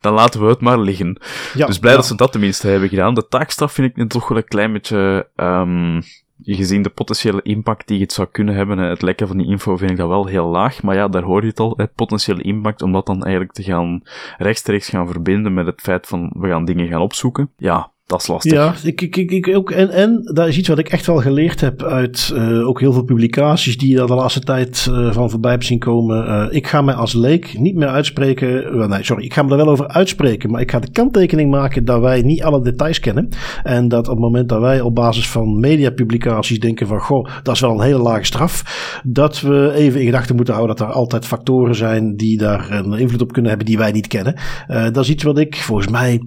[0.00, 1.20] dan laten we het maar liggen.
[1.54, 3.14] Ja, dus blij dat ze dat tenminste hebben gedaan.
[3.14, 6.02] De taakstraf vind ik toch wel een klein beetje, um,
[6.42, 9.90] gezien de potentiële impact die het zou kunnen hebben, het lekken van die info vind
[9.90, 10.82] ik dat wel heel laag.
[10.82, 14.02] Maar ja, daar hoor je het al, potentiële impact, om dat dan eigenlijk te gaan
[14.38, 17.52] rechtstreeks gaan verbinden met het feit van we gaan dingen gaan opzoeken.
[17.56, 18.52] Ja, dat is lastig.
[18.52, 21.60] Ja, ik, ik, ik, ook, en, en dat is iets wat ik echt wel geleerd
[21.60, 25.50] heb uit uh, ook heel veel publicaties die je de laatste tijd uh, van voorbij
[25.50, 26.26] hebt zien komen.
[26.26, 28.88] Uh, ik ga mij als leek niet meer uitspreken.
[28.88, 30.50] nee, sorry, ik ga me er wel over uitspreken.
[30.50, 33.28] Maar ik ga de kanttekening maken dat wij niet alle details kennen.
[33.62, 37.54] En dat op het moment dat wij op basis van mediapublicaties denken van goh, dat
[37.54, 38.62] is wel een hele lage straf.
[39.04, 42.92] Dat we even in gedachten moeten houden dat er altijd factoren zijn die daar een
[42.92, 44.34] invloed op kunnen hebben die wij niet kennen.
[44.66, 46.20] dat is iets wat ik volgens mij.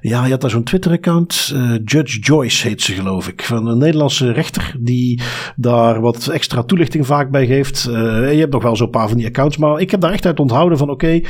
[0.00, 1.23] Ja, je had daar zo'n Twitter-account
[1.54, 3.42] uh, Judge Joyce heet ze geloof ik.
[3.42, 5.20] Van een Nederlandse rechter die
[5.56, 7.86] daar wat extra toelichting vaak bij geeft.
[7.90, 7.94] Uh,
[8.32, 9.56] je hebt nog wel zo'n paar van die accounts.
[9.56, 11.20] Maar ik heb daar echt uit onthouden van oké,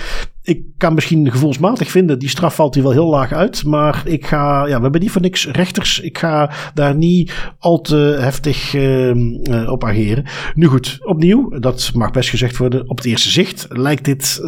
[0.45, 3.65] ik kan misschien gevoelsmatig vinden, die straf valt hier wel heel laag uit.
[3.65, 6.01] Maar ik ga, ja, we hebben niet voor niks rechters.
[6.01, 10.25] Ik ga daar niet al te heftig uh, op ageren.
[10.55, 12.89] Nu goed, opnieuw, dat mag best gezegd worden.
[12.89, 14.41] Op het eerste zicht lijkt dit,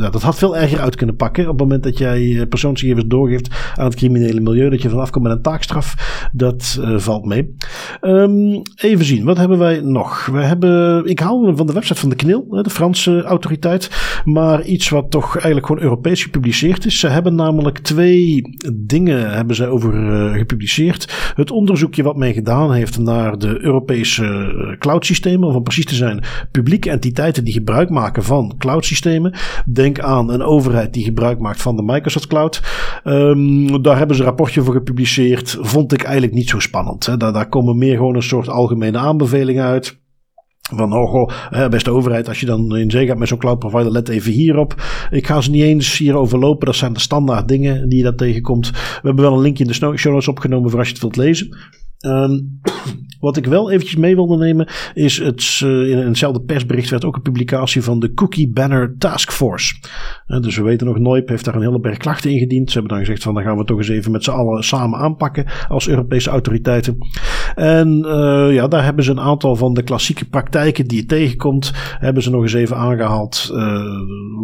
[0.00, 1.42] ja, dat had veel erger uit kunnen pakken.
[1.42, 4.70] Op het moment dat jij persoonsgegevens doorgeeft aan het criminele milieu.
[4.70, 5.94] Dat je vanaf komt met een taakstraf.
[6.32, 7.56] Dat valt mee.
[8.00, 10.26] Um, even zien, wat hebben wij nog?
[10.26, 13.90] We hebben, ik haal van de website van de KNIL, de Franse autoriteit.
[14.24, 16.98] Maar iets wat toch eigenlijk gewoon Europees gepubliceerd is.
[16.98, 21.32] Ze hebben namelijk twee dingen hebben ze over uh, gepubliceerd.
[21.34, 26.22] Het onderzoekje wat men gedaan heeft naar de Europese uh, cloudsystemen, om precies te zijn,
[26.50, 29.34] publieke entiteiten die gebruik maken van cloudsystemen.
[29.66, 32.62] Denk aan een overheid die gebruik maakt van de Microsoft Cloud.
[33.04, 35.58] Um, daar hebben ze een rapportje voor gepubliceerd.
[35.60, 37.06] Vond ik eigenlijk niet zo spannend.
[37.06, 37.16] Hè.
[37.16, 40.00] Daar, daar komen meer gewoon een soort algemene aanbevelingen uit.
[40.70, 43.92] Van, oh goh, beste overheid, als je dan in zee gaat met zo'n cloud provider,
[43.92, 44.74] let even hierop.
[45.10, 46.66] Ik ga ze niet eens hier overlopen.
[46.66, 48.70] Dat zijn de standaard dingen die je daar tegenkomt.
[48.70, 51.16] We hebben wel een linkje in de show notes opgenomen voor als je het wilt
[51.16, 51.56] lezen.
[52.06, 52.60] Um,
[53.20, 57.16] wat ik wel eventjes mee wilde nemen is het, uh, in eenzelfde persbericht werd ook
[57.16, 59.74] een publicatie van de Cookie Banner Task Force.
[60.26, 62.70] Uh, dus we weten nog, Noip heeft daar een hele berg klachten ingediend.
[62.70, 64.98] Ze hebben dan gezegd van dan gaan we toch eens even met z'n allen samen
[64.98, 66.96] aanpakken als Europese autoriteiten.
[67.54, 71.72] En uh, ja, daar hebben ze een aantal van de klassieke praktijken die je tegenkomt,
[71.98, 73.50] hebben ze nog eens even aangehaald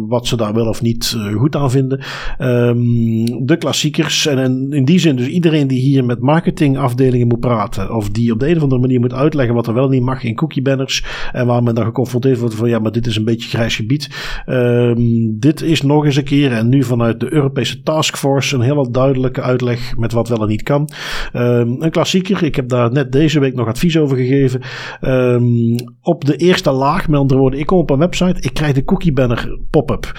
[0.07, 2.03] wat ze daar wel of niet goed aan vinden.
[2.39, 7.39] Um, de klassiekers en, en in die zin dus iedereen die hier met marketingafdelingen moet
[7.39, 7.48] praten.
[7.89, 10.23] Of die op de een of andere manier moet uitleggen wat er wel niet mag
[10.23, 11.05] in cookie banners.
[11.31, 14.09] En waar men dan geconfronteerd wordt van ja, maar dit is een beetje grijs gebied.
[14.47, 18.91] Um, dit is nog eens een keer en nu vanuit de Europese Taskforce een hele
[18.91, 20.89] duidelijke uitleg met wat wel en niet kan.
[21.33, 22.43] Um, een klassieker.
[22.43, 24.61] Ik heb daar net deze week nog advies over gegeven.
[25.01, 28.73] Um, op de eerste laag, met andere woorden, ik kom op een website, ik krijg
[28.73, 30.11] de cookie banner pop-up.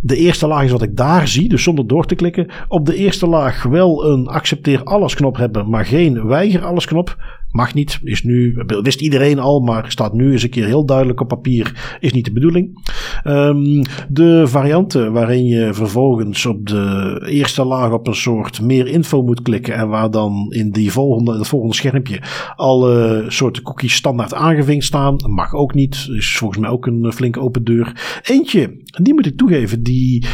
[0.00, 2.46] De eerste laag is wat ik daar zie, dus zonder door te klikken.
[2.68, 7.16] Op de eerste laag wel een accepteer alles knop hebben, maar geen weiger alles knop.
[7.56, 8.00] Mag niet.
[8.02, 11.96] Is nu, wist iedereen al, maar staat nu eens een keer heel duidelijk op papier.
[12.00, 12.88] Is niet de bedoeling.
[13.24, 19.22] Um, de varianten waarin je vervolgens op de eerste laag op een soort meer info
[19.22, 19.74] moet klikken.
[19.74, 22.20] En waar dan in die volgende, het volgende schermpje
[22.56, 25.16] alle soorten cookies standaard aangevinkt staan.
[25.26, 26.08] Mag ook niet.
[26.16, 28.20] Is volgens mij ook een flinke open deur.
[28.22, 30.26] Eentje, die moet ik toegeven, die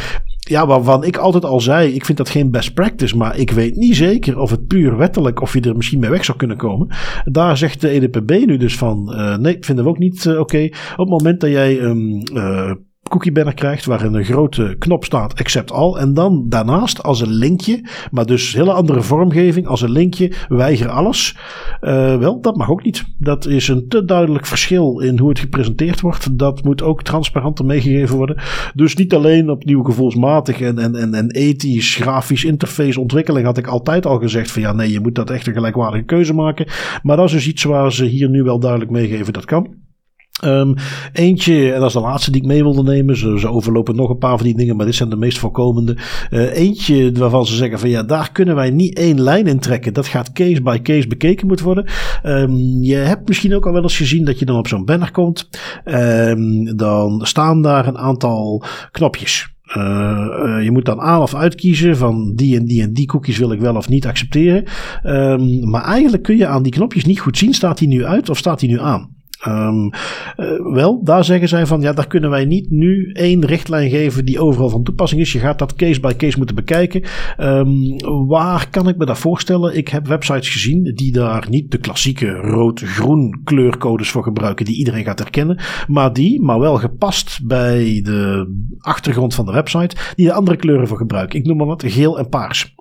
[0.48, 3.76] ja, waarvan ik altijd al zei, ik vind dat geen best practice, maar ik weet
[3.76, 6.88] niet zeker of het puur wettelijk, of je er misschien mee weg zou kunnen komen.
[7.24, 10.64] Daar zegt de EDPB nu dus van, uh, nee, vinden we ook niet uh, oké.
[10.92, 12.72] Op het moment dat jij um, uh,
[13.12, 17.32] cookie banner krijgt waarin een grote knop staat accept all en dan daarnaast als een
[17.32, 21.36] linkje, maar dus hele andere vormgeving als een linkje weiger alles.
[21.80, 23.04] Uh, wel, dat mag ook niet.
[23.18, 26.38] Dat is een te duidelijk verschil in hoe het gepresenteerd wordt.
[26.38, 28.42] Dat moet ook transparanter meegegeven worden.
[28.74, 33.66] Dus niet alleen opnieuw gevoelsmatig en, en, en, en ethisch, grafisch interface ontwikkeling had ik
[33.66, 36.66] altijd al gezegd van ja nee, je moet dat echt een gelijkwaardige keuze maken.
[37.02, 39.90] Maar dat is dus iets waar ze hier nu wel duidelijk meegeven dat kan.
[40.44, 40.74] Um,
[41.12, 43.16] eentje, en dat is de laatste die ik mee wilde nemen.
[43.16, 45.96] Ze, overlopen nog een paar van die dingen, maar dit zijn de meest voorkomende.
[46.30, 49.94] Uh, eentje waarvan ze zeggen van ja, daar kunnen wij niet één lijn in trekken.
[49.94, 51.86] Dat gaat case by case bekeken moet worden.
[52.24, 55.10] Um, je hebt misschien ook al wel eens gezien dat je dan op zo'n banner
[55.10, 55.48] komt.
[55.84, 59.50] Um, dan staan daar een aantal knopjes.
[59.76, 63.52] Uh, je moet dan aan of uitkiezen van die en die en die cookies wil
[63.52, 64.64] ik wel of niet accepteren.
[65.70, 68.38] Maar eigenlijk kun je aan die knopjes niet goed zien, staat die nu uit of
[68.38, 69.20] staat die nu aan.
[69.48, 69.90] Um,
[70.36, 74.24] uh, wel, daar zeggen zij van ja, daar kunnen wij niet nu één richtlijn geven
[74.24, 75.32] die overal van toepassing is.
[75.32, 77.02] Je gaat dat case by case moeten bekijken.
[77.38, 79.76] Um, waar kan ik me dat voorstellen?
[79.76, 85.04] Ik heb websites gezien die daar niet de klassieke rood-groen kleurcodes voor gebruiken die iedereen
[85.04, 88.46] gaat herkennen, maar die, maar wel gepast bij de
[88.78, 91.38] achtergrond van de website, die de andere kleuren voor gebruiken.
[91.38, 92.74] Ik noem maar wat, geel en paars.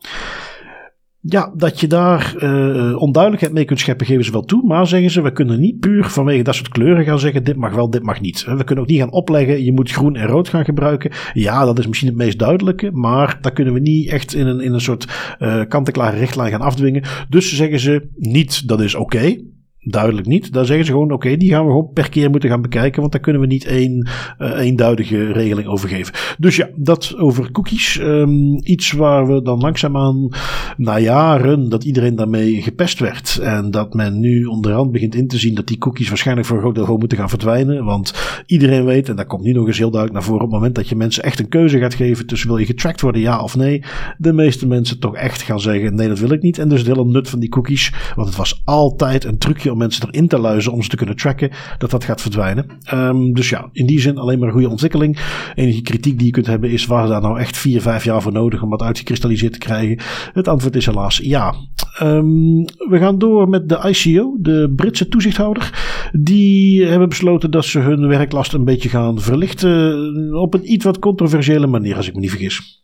[1.24, 4.64] Ja, dat je daar uh, onduidelijkheid mee kunt scheppen, geven ze wel toe.
[4.66, 7.74] Maar zeggen ze, we kunnen niet puur vanwege dat soort kleuren gaan zeggen: dit mag
[7.74, 8.44] wel, dit mag niet.
[8.44, 11.12] We kunnen ook niet gaan opleggen: je moet groen en rood gaan gebruiken.
[11.34, 12.92] Ja, dat is misschien het meest duidelijke.
[12.92, 16.62] Maar dat kunnen we niet echt in een, in een soort uh, kant-en-klare richtlijn gaan
[16.62, 17.04] afdwingen.
[17.30, 19.38] Dus zeggen ze niet: dat is oké.
[19.84, 20.54] Duidelijk niet.
[20.54, 23.00] Daar zeggen ze gewoon: oké, die gaan we gewoon per keer moeten gaan bekijken.
[23.00, 24.10] Want daar kunnen we niet één
[24.40, 26.14] uh, eenduidige regeling over geven.
[26.38, 28.00] Dus ja, dat over cookies.
[28.00, 30.30] Um, iets waar we dan langzaamaan
[30.78, 33.38] na jaren dat iedereen daarmee gepest werd.
[33.38, 36.62] En dat men nu onderhand begint in te zien dat die cookies waarschijnlijk voor een
[36.62, 37.86] groot deel gewoon moeten gaan verdwijnen.
[37.86, 38.14] Want
[38.46, 40.76] iedereen weet, en dat komt nu nog eens heel duidelijk naar voren, op het moment
[40.76, 43.56] dat je mensen echt een keuze gaat geven tussen wil je getracked worden, ja of
[43.56, 43.84] nee.
[44.18, 46.58] De meeste mensen toch echt gaan zeggen: nee, dat wil ik niet.
[46.58, 47.94] En dus het hele nut van die cookies.
[48.16, 51.16] Want het was altijd een trucje om mensen erin te luizen om ze te kunnen
[51.16, 52.66] tracken, dat dat gaat verdwijnen.
[52.94, 55.18] Um, dus ja, in die zin alleen maar een goede ontwikkeling.
[55.56, 58.32] Enige kritiek die je kunt hebben is, waar daar nou echt vier, vijf jaar voor
[58.32, 60.00] nodig om dat uitgekristalliseerd te krijgen?
[60.34, 61.54] Het antwoord is helaas ja.
[62.02, 65.70] Um, we gaan door met de ICO, de Britse toezichthouder.
[66.12, 71.00] Die hebben besloten dat ze hun werklast een beetje gaan verlichten op een iets wat
[71.00, 72.81] controversiële manier, als ik me niet vergis.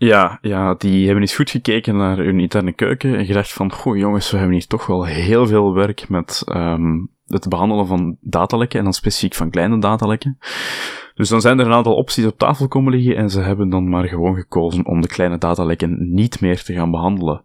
[0.00, 3.96] Ja, ja, die hebben eens goed gekeken naar hun interne keuken en gedacht van, goh
[3.96, 8.78] jongens, we hebben hier toch wel heel veel werk met um, het behandelen van datalekken
[8.78, 10.38] en dan specifiek van kleine datalekken.
[11.14, 13.88] Dus dan zijn er een aantal opties op tafel komen liggen en ze hebben dan
[13.88, 17.42] maar gewoon gekozen om de kleine datalekken niet meer te gaan behandelen.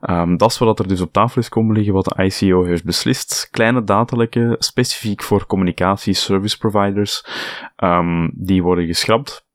[0.00, 2.84] Um, dat is wat er dus op tafel is komen liggen, wat de ICO heeft
[2.84, 3.48] beslist.
[3.50, 7.26] Kleine datalekken, specifiek voor communicatie service providers,
[7.76, 9.46] um, die worden geschrapt.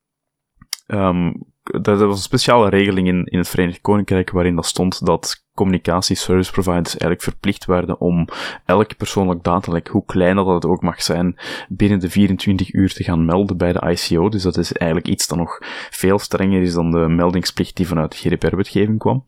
[0.88, 5.46] Um, dat was een speciale regeling in, in het Verenigd Koninkrijk waarin dat stond dat
[5.54, 8.28] communicatie service providers eigenlijk verplicht werden om
[8.66, 11.36] elk persoonlijk datalek, hoe klein dat het ook mag zijn,
[11.70, 14.30] binnen de 24 uur te gaan melden bij de ICO.
[14.30, 15.60] Dus dat is eigenlijk iets dat nog
[15.90, 19.26] veel strenger is dan de meldingsplicht die vanuit de GDPR-wetgeving kwam.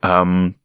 [0.00, 0.60] Um,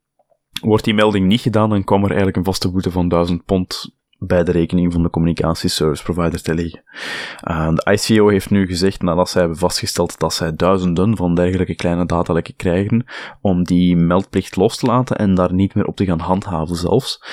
[0.61, 3.96] wordt die melding niet gedaan, dan kwam er eigenlijk een vaste boete van 1000 pond
[4.19, 6.83] bij de rekening van de communicatieservice provider te liggen.
[7.49, 11.75] Uh, de ICO heeft nu gezegd, nadat zij hebben vastgesteld dat zij duizenden van dergelijke
[11.75, 13.05] kleine datalekken krijgen,
[13.41, 17.23] om die meldplicht los te laten en daar niet meer op te gaan handhaven zelfs.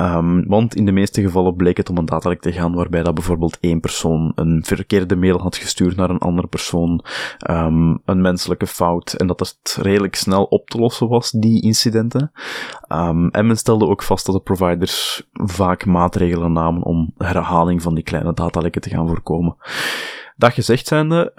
[0.00, 3.14] Um, want in de meeste gevallen bleek het om een datalek te gaan waarbij dat
[3.14, 7.04] bijvoorbeeld één persoon een verkeerde mail had gestuurd naar een andere persoon,
[7.50, 12.32] um, een menselijke fout, en dat het redelijk snel op te lossen was, die incidenten.
[12.88, 17.94] Um, en men stelde ook vast dat de providers vaak maatregelen namen om herhaling van
[17.94, 19.56] die kleine datalekken te gaan voorkomen.
[20.36, 21.32] Dat gezegd zijnde,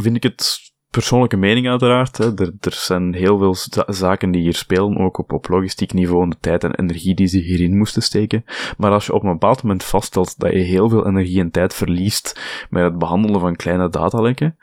[0.00, 2.16] vind ik het persoonlijke mening uiteraard.
[2.16, 2.24] Hè.
[2.24, 6.36] Er, er zijn heel veel zaken die hier spelen, ook op, logistiek niveau en de
[6.40, 8.44] tijd en energie die ze hierin moesten steken.
[8.76, 11.74] Maar als je op een bepaald moment vaststelt dat je heel veel energie en tijd
[11.74, 14.56] verliest met het behandelen van kleine datalekken,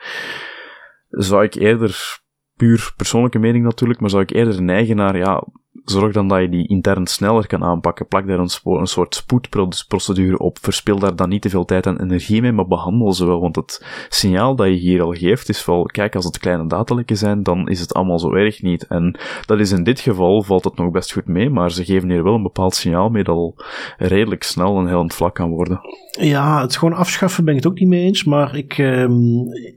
[1.09, 2.19] zou ik eerder,
[2.55, 5.43] puur persoonlijke mening natuurlijk, maar zou ik eerder neigen naar, ja,
[5.86, 8.07] zorg dan dat je die intern sneller kan aanpakken.
[8.07, 10.57] Plak daar een, een soort spoedprocedure op.
[10.61, 13.41] Verspil daar dan niet te veel tijd en energie mee, maar behandel ze wel.
[13.41, 17.17] Want het signaal dat je hier al geeft is wel, kijk, als het kleine datalekken
[17.17, 18.88] zijn, dan is het allemaal zo erg niet.
[18.88, 22.09] En dat is in dit geval, valt het nog best goed mee, maar ze geven
[22.09, 23.55] hier wel een bepaald signaal mee dat al
[23.97, 25.80] redelijk snel een heel vlak kan worden.
[26.19, 29.13] Ja, het gewoon afschaffen ben ik het ook niet mee eens, maar ik, ehm,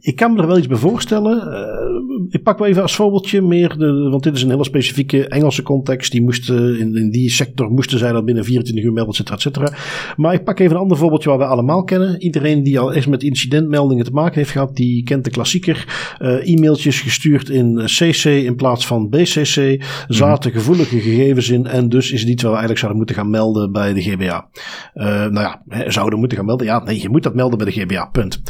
[0.01, 1.37] ik kan me er wel iets bij voorstellen.
[1.37, 5.29] Uh, ik pak wel even als voorbeeldje meer, de, want dit is een hele specifieke
[5.29, 5.88] Engelse context.
[5.97, 9.43] Die moesten, in, die sector moesten zij dat binnen 24 uur melden, et cetera, et
[9.43, 9.73] cetera.
[10.17, 12.23] Maar ik pak even een ander voorbeeldje waar we allemaal kennen.
[12.23, 15.87] Iedereen die al eens met incidentmeldingen te maken heeft gehad, die kent de klassieker.
[16.19, 19.85] Uh, e-mailtjes gestuurd in CC in plaats van BCC.
[20.09, 23.31] Zaten gevoelige gegevens in en dus is het iets waar we eigenlijk zouden moeten gaan
[23.31, 24.49] melden bij de GBA.
[24.95, 26.67] Uh, nou ja, zouden moeten gaan melden.
[26.67, 28.43] Ja, nee, je moet dat melden bij de GBA, punt.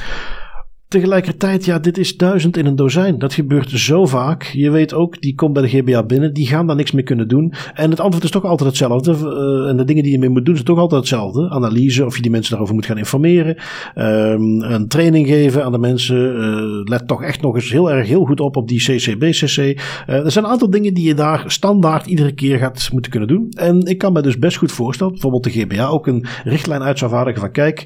[0.88, 3.18] Tegelijkertijd, ja, dit is duizend in een dozijn.
[3.18, 4.42] Dat gebeurt zo vaak.
[4.42, 7.28] Je weet ook, die komt bij de GBA binnen, die gaan daar niks mee kunnen
[7.28, 7.52] doen.
[7.74, 9.12] En het antwoord is toch altijd hetzelfde.
[9.12, 11.50] Uh, en de dingen die je mee moet doen, zijn toch altijd hetzelfde.
[11.50, 13.56] Analyse, of je die mensen daarover moet gaan informeren.
[13.96, 16.36] Um, een training geven aan de mensen.
[16.36, 19.56] Uh, let toch echt nog eens heel erg heel goed op op die CCBCC.
[19.56, 19.70] Uh,
[20.06, 23.28] eh, er zijn een aantal dingen die je daar standaard iedere keer gaat moeten kunnen
[23.28, 23.48] doen.
[23.50, 26.98] En ik kan me dus best goed voorstellen, bijvoorbeeld de GBA ook een richtlijn uit
[26.98, 27.80] zou vaardigen van kijk,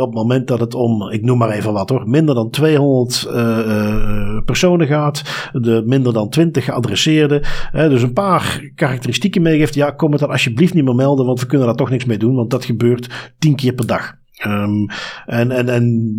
[0.00, 3.26] op het moment dat het om, ik noem maar even wat hoor minder dan 200
[3.28, 7.42] uh, uh, personen gaat, de minder dan 20 geadresseerden,
[7.74, 11.40] uh, dus een paar karakteristieken meegeeft, ja, kom het dan alsjeblieft niet meer melden, want
[11.40, 14.17] we kunnen daar toch niks mee doen, want dat gebeurt 10 keer per dag.
[14.46, 14.86] Um,
[15.26, 16.14] en, en, en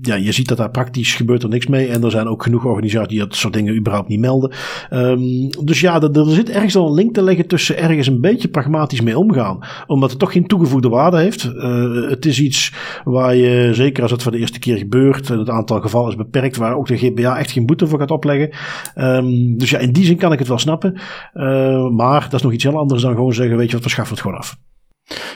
[0.00, 1.86] ja, je ziet dat daar praktisch gebeurt er niks mee.
[1.86, 4.52] En er zijn ook genoeg organisaties die dat soort dingen überhaupt niet melden.
[4.90, 8.48] Um, dus ja, er, zit ergens al een link te leggen tussen ergens een beetje
[8.48, 9.58] pragmatisch mee omgaan.
[9.86, 11.44] Omdat het toch geen toegevoegde waarde heeft.
[11.44, 12.72] Uh, het is iets
[13.04, 16.56] waar je, zeker als het voor de eerste keer gebeurt, het aantal gevallen is beperkt,
[16.56, 18.50] waar ook de GBA echt geen boete voor gaat opleggen.
[18.96, 20.92] Um, dus ja, in die zin kan ik het wel snappen.
[21.34, 23.90] Uh, maar dat is nog iets heel anders dan gewoon zeggen, weet je wat, we
[23.90, 24.56] schaffen het gewoon af.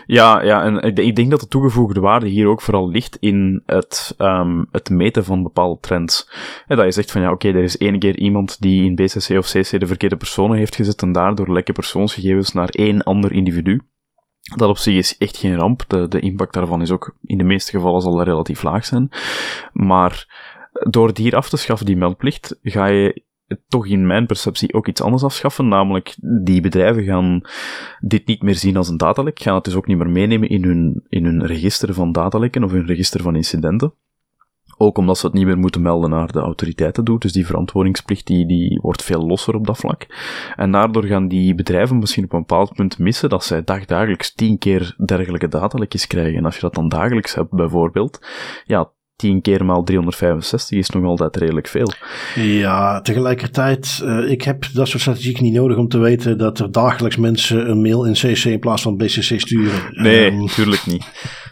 [0.07, 4.15] Ja, ja, en ik denk dat de toegevoegde waarde hier ook vooral ligt in het,
[4.19, 6.31] um, het meten van bepaalde trends.
[6.67, 9.39] En dat je zegt van ja, oké, er is één keer iemand die in BCC
[9.39, 13.81] of CC de verkeerde personen heeft gezet en daardoor lekke persoonsgegevens naar één ander individu.
[14.57, 15.85] Dat op zich is echt geen ramp.
[15.87, 19.09] De, de impact daarvan is ook in de meeste gevallen zal relatief laag zijn.
[19.73, 20.27] Maar
[20.73, 23.23] door het hier af te schaffen, die meldplicht, ga je
[23.69, 27.41] toch in mijn perceptie ook iets anders afschaffen, namelijk die bedrijven gaan
[28.01, 30.65] dit niet meer zien als een datalek, gaan het dus ook niet meer meenemen in
[30.65, 33.95] hun, in hun register van datalekken of hun register van incidenten.
[34.81, 37.19] Ook omdat ze het niet meer moeten melden naar de autoriteiten doen.
[37.19, 40.07] Dus die verantwoordingsplicht die, die wordt veel losser op dat vlak.
[40.57, 44.59] En daardoor gaan die bedrijven misschien op een bepaald punt missen dat zij dagdagelijks tien
[44.59, 46.39] keer dergelijke datalekjes krijgen.
[46.39, 48.27] En als je dat dan dagelijks hebt bijvoorbeeld,
[48.65, 51.93] ja, 10 keer maal 365 is nog altijd redelijk veel.
[52.35, 56.73] Ja, tegelijkertijd, uh, ik heb dat soort statistieken niet nodig om te weten dat er
[56.73, 59.81] dagelijks mensen een mail in CC in plaats van BCC sturen.
[59.91, 61.07] Nee, um, tuurlijk niet.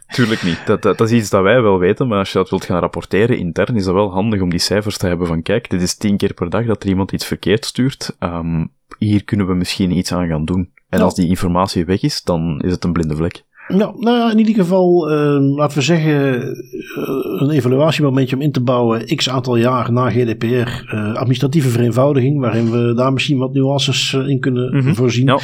[0.06, 0.60] Tuurlijk niet.
[0.66, 2.80] Dat, dat, dat, is iets dat wij wel weten, maar als je dat wilt gaan
[2.80, 5.96] rapporteren intern, is dat wel handig om die cijfers te hebben van kijk, dit is
[5.96, 8.16] 10 keer per dag dat er iemand iets verkeerd stuurt.
[8.20, 10.70] Um, hier kunnen we misschien iets aan gaan doen.
[10.88, 13.44] En als die informatie weg is, dan is het een blinde vlek.
[13.68, 18.52] Nou, nou ja, in ieder geval, uh, laten we zeggen, uh, een evaluatiemomentje om in
[18.52, 23.54] te bouwen, x aantal jaar na GDPR, uh, administratieve vereenvoudiging, waarin we daar misschien wat
[23.54, 24.94] nuances in kunnen mm -hmm.
[24.94, 25.38] voorzien.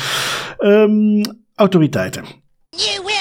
[0.59, 1.23] Um,
[1.55, 2.25] autoriteiten.
[2.71, 3.12] You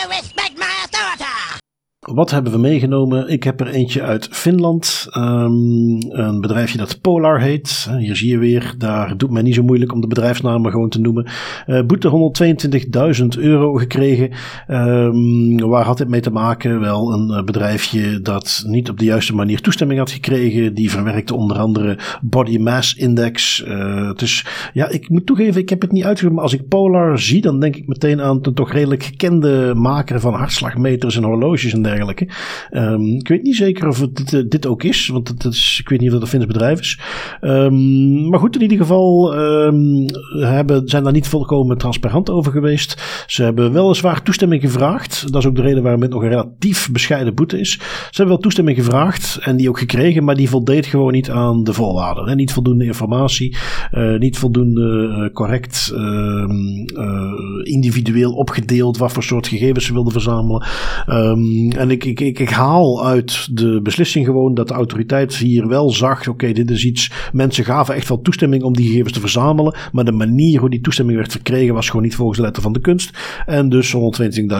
[2.01, 3.29] wat hebben we meegenomen?
[3.29, 5.07] Ik heb er eentje uit Finland.
[5.17, 7.89] Um, een bedrijfje dat Polar heet.
[7.97, 10.99] Hier zie je weer, daar doet men niet zo moeilijk om de bedrijfsnamen gewoon te
[10.99, 11.27] noemen.
[11.67, 12.33] Uh, boete
[13.21, 14.31] 122.000 euro gekregen.
[14.67, 16.79] Um, waar had dit mee te maken?
[16.79, 20.73] Wel, een uh, bedrijfje dat niet op de juiste manier toestemming had gekregen.
[20.73, 23.63] Die verwerkte onder andere Body Mass Index.
[23.67, 26.35] Uh, dus ja, ik moet toegeven, ik heb het niet uitgevoerd.
[26.35, 30.19] Maar als ik Polar zie, dan denk ik meteen aan de toch redelijk gekende maker
[30.19, 31.89] van hartslagmeters en horloges en dergelijke
[32.71, 35.77] Um, ik weet niet zeker of het dit, eh, dit ook is, want het, is,
[35.81, 36.99] ik weet niet of dat een Fins bedrijf is.
[37.41, 40.05] Um, maar goed, in ieder geval um,
[40.39, 43.23] hebben, zijn daar niet volkomen transparant over geweest.
[43.27, 45.31] Ze hebben weliswaar toestemming gevraagd.
[45.31, 47.71] Dat is ook de reden waarom het nog een relatief bescheiden boete is.
[47.71, 51.63] Ze hebben wel toestemming gevraagd en die ook gekregen, maar die voldeed gewoon niet aan
[51.63, 52.37] de voorwaarden.
[52.37, 53.57] Niet voldoende informatie,
[53.93, 55.93] uh, niet voldoende uh, correct
[57.63, 60.65] individueel opgedeeld wat voor soort gegevens ze wilden verzamelen.
[61.09, 66.27] Um, en ik, ik, haal uit de beslissing gewoon dat de autoriteit hier wel zag:
[66.27, 67.11] oké, dit is iets.
[67.33, 69.75] Mensen gaven echt wel toestemming om die gegevens te verzamelen.
[69.91, 72.73] Maar de manier hoe die toestemming werd verkregen was gewoon niet volgens de letter van
[72.73, 73.17] de kunst.
[73.45, 73.99] En dus 120.000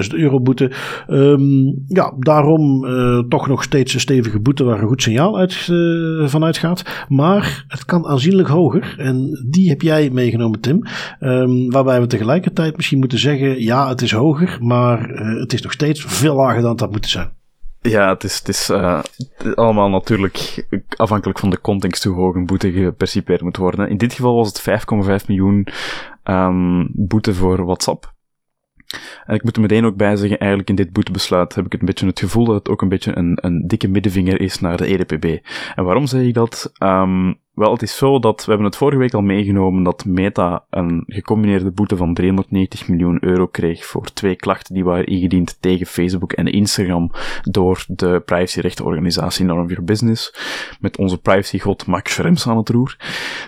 [0.10, 0.72] euro boete.
[1.10, 5.68] Um, ja, daarom uh, toch nog steeds een stevige boete waar een goed signaal uit,
[5.72, 7.06] uh, van uitgaat.
[7.08, 8.96] Maar het kan aanzienlijk hoger.
[8.98, 10.84] En die heb jij meegenomen, Tim.
[11.20, 14.58] Um, waarbij we tegelijkertijd misschien moeten zeggen: ja, het is hoger.
[14.62, 17.11] Maar uh, het is nog steeds veel lager dan moeten zijn.
[17.82, 19.04] Ja, het is, het is uh,
[19.56, 20.66] allemaal natuurlijk
[20.96, 23.90] afhankelijk van de context hoe hoog een boete gepercipeerd moet worden.
[23.90, 24.84] In dit geval was het
[25.22, 25.68] 5,5 miljoen
[26.24, 28.14] um, boete voor WhatsApp.
[29.26, 31.86] En ik moet er meteen ook bij zeggen, eigenlijk in dit boetebesluit heb ik een
[31.86, 34.86] beetje het gevoel dat het ook een beetje een, een dikke middenvinger is naar de
[34.86, 35.46] EDPB.
[35.76, 36.72] En waarom zeg ik dat?
[36.84, 40.66] Um, wel, het is zo dat, we hebben het vorige week al meegenomen, dat Meta
[40.70, 45.86] een gecombineerde boete van 390 miljoen euro kreeg voor twee klachten die waren ingediend tegen
[45.86, 50.36] Facebook en Instagram door de privacyrechtorganisatie None of Your Business,
[50.80, 52.98] met onze privacygod Max Schrems aan het roer.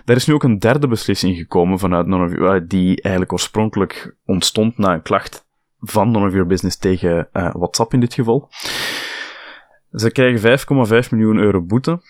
[0.05, 4.77] Daar is nu ook een derde beslissing gekomen vanuit of Your, die eigenlijk oorspronkelijk ontstond
[4.77, 5.45] na een klacht
[5.79, 8.49] van of Your Business tegen uh, WhatsApp in dit geval.
[9.91, 10.59] Ze krijgen
[11.03, 12.01] 5,5 miljoen euro boete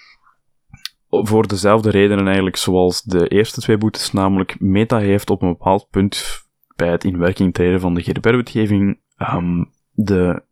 [1.21, 5.87] voor dezelfde redenen eigenlijk zoals de eerste twee boetes, namelijk Meta heeft op een bepaald
[5.89, 6.41] punt
[6.75, 8.99] bij het inwerking treden van de GDPR-wetgeving
[9.33, 10.43] um, de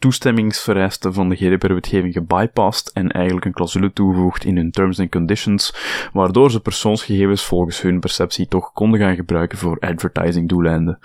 [0.00, 5.74] toestemmingsvereisten van de GDPR-wetgeving gebypast en eigenlijk een clausule toegevoegd in hun terms and conditions,
[6.12, 10.98] waardoor ze persoonsgegevens volgens hun perceptie toch konden gaan gebruiken voor advertising doeleinden.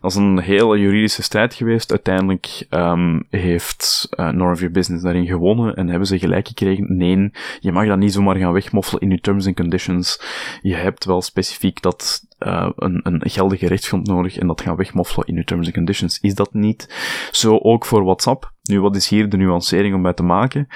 [0.00, 1.90] Dat is een hele juridische strijd geweest.
[1.90, 6.96] Uiteindelijk um, heeft uh, Your Business daarin gewonnen en hebben ze gelijk gekregen.
[6.96, 7.30] Nee,
[7.60, 10.20] je mag dat niet zomaar gaan wegmoffelen in je terms and conditions.
[10.62, 15.26] Je hebt wel specifiek dat uh, een, een geldige rechtsgrond nodig en dat gaan wegmoffelen
[15.26, 16.20] in je terms and conditions.
[16.20, 16.94] Is dat niet
[17.30, 18.52] zo ook voor WhatsApp?
[18.62, 20.68] Nu, wat is hier de nuancering om bij te maken?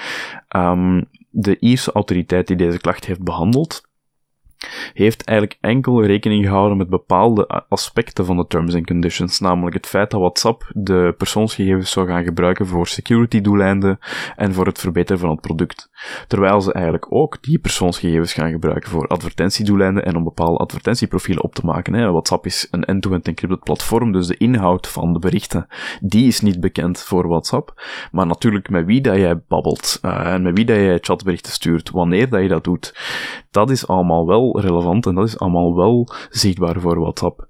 [0.55, 3.87] Um, de Ierse autoriteit die deze klacht heeft behandeld,
[4.93, 9.87] heeft eigenlijk enkel rekening gehouden met bepaalde aspecten van de terms and conditions, namelijk het
[9.87, 13.99] feit dat WhatsApp de persoonsgegevens zou gaan gebruiken voor security doeleinden
[14.35, 15.89] en voor het verbeteren van het product.
[16.27, 21.55] Terwijl ze eigenlijk ook die persoonsgegevens gaan gebruiken voor advertentiedoeleinden en om bepaalde advertentieprofielen op
[21.55, 21.93] te maken.
[21.93, 22.11] Hè.
[22.11, 25.67] WhatsApp is een end-to-end encrypted platform, dus de inhoud van de berichten,
[26.01, 27.81] die is niet bekend voor WhatsApp.
[28.11, 31.89] Maar natuurlijk met wie dat jij babbelt uh, en met wie dat jij chatberichten stuurt,
[31.89, 32.95] wanneer dat je dat doet,
[33.51, 37.47] dat is allemaal wel relevant en dat is allemaal wel zichtbaar voor WhatsApp.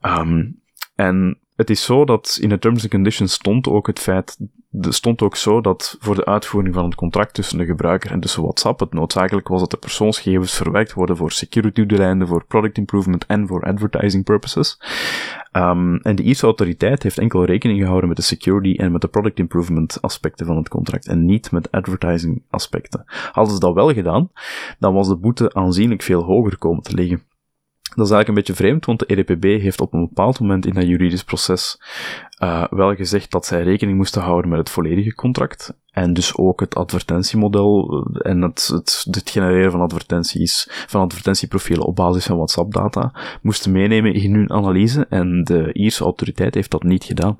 [0.00, 0.60] Um,
[0.94, 4.38] en het is zo dat in de terms and conditions stond ook het feit,
[4.80, 8.20] er stond ook zo dat voor de uitvoering van het contract tussen de gebruiker en
[8.20, 12.78] tussen WhatsApp het noodzakelijk was dat de persoonsgegevens verwerkt worden voor security doeleinden, voor product
[12.78, 14.78] improvement en voor advertising purposes.
[15.52, 19.08] Um, en de Ierse autoriteit heeft enkel rekening gehouden met de security en met de
[19.08, 23.02] product improvement aspecten van het contract en niet met advertising aspecten.
[23.32, 24.30] Hadden ze dat wel gedaan,
[24.78, 27.22] dan was de boete aanzienlijk veel hoger komen te liggen.
[27.94, 30.74] Dat is eigenlijk een beetje vreemd, want de EDPB heeft op een bepaald moment in
[30.74, 31.80] dat juridisch proces
[32.42, 35.74] uh, wel gezegd dat zij rekening moesten houden met het volledige contract.
[35.90, 41.96] En dus ook het advertentiemodel en het, het, het genereren van advertenties, van advertentieprofielen op
[41.96, 43.12] basis van WhatsApp-data
[43.42, 45.06] moesten meenemen in hun analyse.
[45.08, 47.36] En de Ierse autoriteit heeft dat niet gedaan.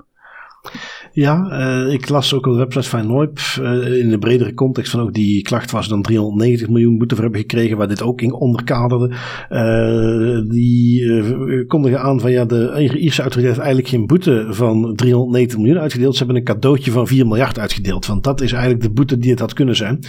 [1.11, 4.91] Ja, uh, ik las ook op de website van Noip uh, in de bredere context
[4.91, 8.21] van ook die klacht ze dan 390 miljoen boete voor hebben gekregen, waar dit ook
[8.21, 9.11] in onderkaderde.
[9.49, 15.57] Uh, die kondigen aan van ja, de Ierse autoriteit heeft eigenlijk geen boete van 390
[15.57, 16.13] miljoen uitgedeeld.
[16.13, 18.05] Ze hebben een cadeautje van 4 miljard uitgedeeld.
[18.05, 19.99] Want dat is eigenlijk de boete die het had kunnen zijn.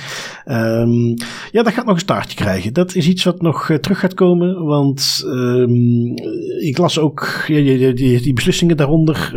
[0.47, 1.15] Um,
[1.53, 2.73] ja, dat gaat nog een staartje krijgen.
[2.73, 4.65] Dat is iets wat nog terug gaat komen.
[4.65, 6.15] Want um,
[6.61, 9.31] ik las ook ja, die, die, die beslissingen daaronder,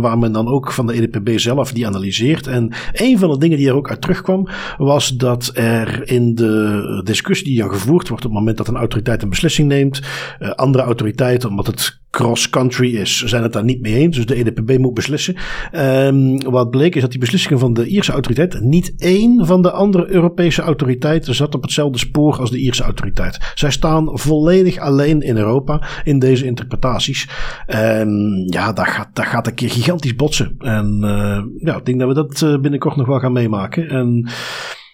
[0.00, 2.46] waar men dan ook van de EDPB zelf die analyseert.
[2.46, 4.48] En een van de dingen die er ook uit terugkwam,
[4.78, 8.76] was dat er in de discussie die dan gevoerd wordt op het moment dat een
[8.76, 10.00] autoriteit een beslissing neemt,
[10.40, 14.16] uh, andere autoriteiten, omdat het cross-country is, zijn het daar niet mee eens.
[14.16, 15.36] Dus de EDPB moet beslissen.
[15.72, 19.70] Um, wat bleek is dat die beslissingen van de Ierse autoriteit niet één van de
[19.70, 23.38] andere Europese autoriteiten zat op hetzelfde spoor als de Ierse autoriteit.
[23.54, 27.28] Zij staan volledig alleen in Europa in deze interpretaties.
[27.66, 30.54] En ja, dat gaat, dat gaat een keer gigantisch botsen.
[30.58, 33.88] En uh, ja, ik denk dat we dat eh, binnenkort nog wel gaan meemaken.
[33.88, 34.28] En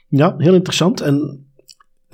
[0.09, 1.01] ja, heel interessant.
[1.01, 1.47] En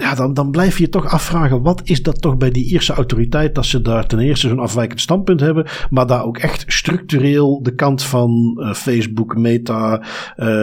[0.03, 2.93] ja, dan, dan blijf je je toch afvragen, wat is dat toch bij die Ierse
[2.93, 7.63] autoriteit, dat ze daar ten eerste zo'n afwijkend standpunt hebben, maar daar ook echt structureel
[7.63, 10.05] de kant van uh, Facebook, Meta, uh,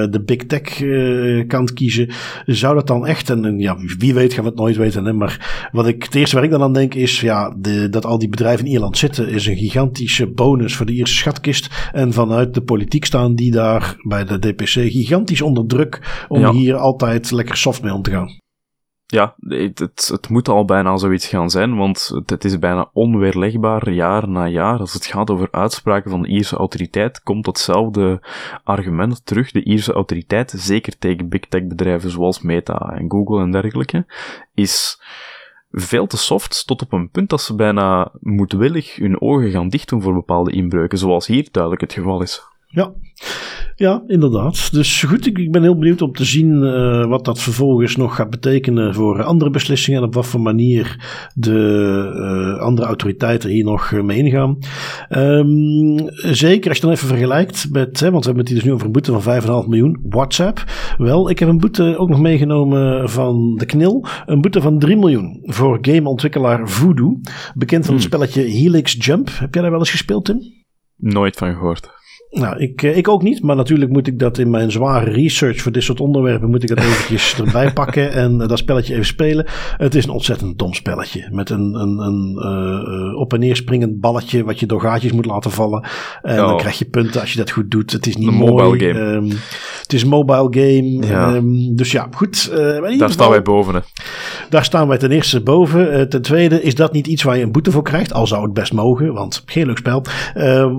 [0.09, 2.09] de big tech uh, kant kiezen.
[2.45, 5.13] Zou dat dan echt, en, en, ja, wie weet gaan we het nooit weten, hè,
[5.13, 8.19] maar wat ik, het eerste waar ik dan aan denk is, ja, de, dat al
[8.19, 11.89] die bedrijven in Ierland zitten, is een gigantische bonus voor de Ierse schatkist.
[11.91, 16.51] En vanuit de politiek staan die daar bij de DPC gigantisch onder druk om ja.
[16.51, 18.47] hier altijd lekker soft mee om te gaan.
[19.11, 22.89] Ja, het, het, het, moet al bijna zoiets gaan zijn, want het, het, is bijna
[22.93, 24.79] onweerlegbaar jaar na jaar.
[24.79, 28.21] Als het gaat over uitspraken van de Ierse autoriteit, komt datzelfde
[28.63, 29.51] argument terug.
[29.51, 34.05] De Ierse autoriteit, zeker tegen big tech bedrijven zoals Meta en Google en dergelijke,
[34.53, 35.01] is
[35.71, 40.01] veel te soft tot op een punt dat ze bijna moedwillig hun ogen gaan dichten
[40.01, 42.47] voor bepaalde inbreuken, zoals hier duidelijk het geval is.
[42.69, 42.93] Ja.
[43.75, 44.73] Ja, inderdaad.
[44.73, 48.15] Dus goed, ik, ik ben heel benieuwd om te zien uh, wat dat vervolgens nog
[48.15, 51.51] gaat betekenen voor andere beslissingen en op wat voor manier de
[52.55, 54.57] uh, andere autoriteiten hier nog mee ingaan.
[55.09, 58.67] Um, zeker als je dan even vergelijkt met, hè, want we hebben het hier dus
[58.67, 60.63] nu over een boete van 5,5 miljoen, WhatsApp.
[60.97, 64.97] Wel, ik heb een boete ook nog meegenomen van de KNIL, een boete van 3
[64.97, 67.19] miljoen voor gameontwikkelaar Voodoo,
[67.53, 68.13] bekend van het hmm.
[68.13, 69.29] spelletje Helix Jump.
[69.33, 70.39] Heb jij daar wel eens gespeeld, Tim?
[70.95, 71.98] Nooit van gehoord.
[72.31, 75.71] Nou, ik, ik ook niet, maar natuurlijk moet ik dat in mijn zware research voor
[75.71, 79.45] dit soort onderwerpen, moet ik dat eventjes erbij pakken en dat spelletje even spelen.
[79.77, 83.99] Het is een ontzettend dom spelletje, met een, een, een uh, op en neer springend
[83.99, 85.87] balletje wat je door gaatjes moet laten vallen.
[86.21, 86.47] En oh.
[86.47, 87.91] dan krijg je punten als je dat goed doet.
[87.91, 88.63] Het is niet een mooi.
[88.63, 88.99] Mobile game.
[88.99, 89.29] Um,
[89.81, 91.07] het is een mobile game.
[91.07, 91.35] Ja.
[91.35, 92.49] Um, dus ja, goed.
[92.53, 93.73] Uh, Daar staan wij boven.
[93.73, 93.79] Hè.
[94.49, 95.93] Daar staan wij ten eerste boven.
[95.93, 98.43] Uh, ten tweede is dat niet iets waar je een boete voor krijgt, al zou
[98.43, 100.03] het best mogen, want geen leuk spel.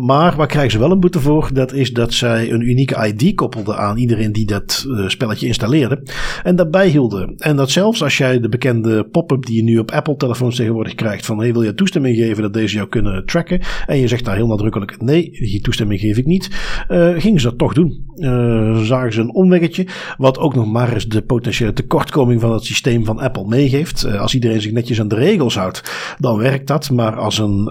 [0.01, 1.51] maar waar krijgen ze wel een boete voor?
[1.53, 6.03] Dat is dat zij een unieke ID koppelden aan iedereen die dat uh, spelletje installeerde.
[6.43, 7.35] En dat bijhielden.
[7.37, 10.95] En dat zelfs als jij de bekende pop-up die je nu op Apple telefoons tegenwoordig
[10.95, 11.27] krijgt.
[11.27, 13.61] Van hey, wil je toestemming geven dat deze jou kunnen tracken?
[13.87, 16.51] En je zegt daar heel nadrukkelijk nee, die toestemming geef ik niet.
[16.89, 18.09] Uh, gingen ze dat toch doen.
[18.16, 19.87] Uh, zagen ze een omweggetje.
[20.16, 24.19] Wat ook nog maar eens de potentiële tekortkoming van het systeem van Apple meegeeft.
[24.19, 25.83] als iedereen zich netjes aan de regels houdt,
[26.19, 26.91] dan werkt dat.
[26.91, 27.71] Maar als een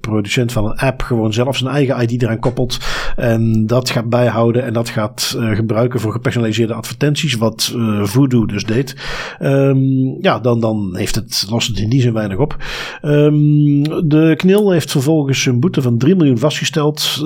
[0.00, 2.78] producent van een app gewoon zelf zijn eigen ID eraan koppelt.
[3.16, 8.64] En dat gaat bijhouden en dat gaat uh, gebruiken voor gepersonaliseerde advertenties, wat Voodoo dus
[8.64, 8.96] deed.
[9.42, 12.56] Um, ja, dan, dan heeft het, lost het in die zin weinig op.
[13.02, 17.18] Um, de KNIL heeft vervolgens een boete van 3 miljoen vastgesteld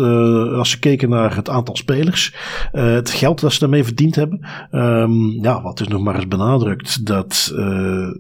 [0.57, 2.35] als ze keken naar het aantal spelers.
[2.73, 4.41] het geld dat ze daarmee verdiend hebben.
[4.71, 7.53] Um, ja, wat is nog maar eens benadrukt, dat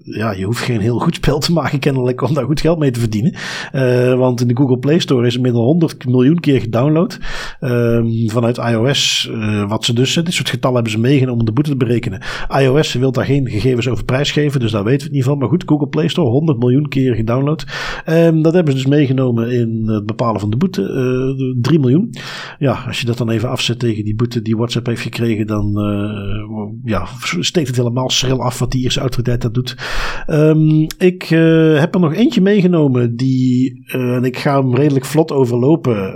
[0.02, 2.90] ja, je hoeft geen heel goed spel te maken kennelijk om daar goed geld mee
[2.90, 3.34] te verdienen.
[4.18, 7.18] want in de Google Play Store is het dan 100 miljoen keer gedownload.
[7.60, 9.30] Um, vanuit iOS.
[9.32, 12.22] Uh, wat ze dus, dit soort getallen hebben ze meegenomen om de boete te berekenen.
[12.60, 15.38] iOS wil daar geen gegevens over prijsgeven, dus daar weten we het niet van.
[15.38, 17.66] Maar goed, Google Play Store 100 miljoen keer gedownload.
[18.06, 20.82] Um, dat hebben ze dus meegenomen in het bepalen van de boete.
[20.82, 22.14] Uh, eh, 3 miljoen.
[22.58, 25.74] Ja, als je dat dan even afzet tegen die boete die WhatsApp heeft gekregen, dan
[26.84, 27.06] ja,
[27.40, 29.65] steekt het helemaal schril af wat die Ierse autoriteit dat doet.
[30.30, 31.22] Um, ik
[31.78, 36.14] heb er nog eentje meegenomen die, en ik ga hem redelijk vlot overlopen,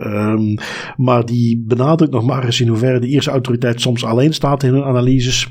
[0.96, 4.72] maar die benadrukt nog maar eens in hoeverre de Ierse autoriteit soms alleen staat in
[4.72, 5.48] hun analyses.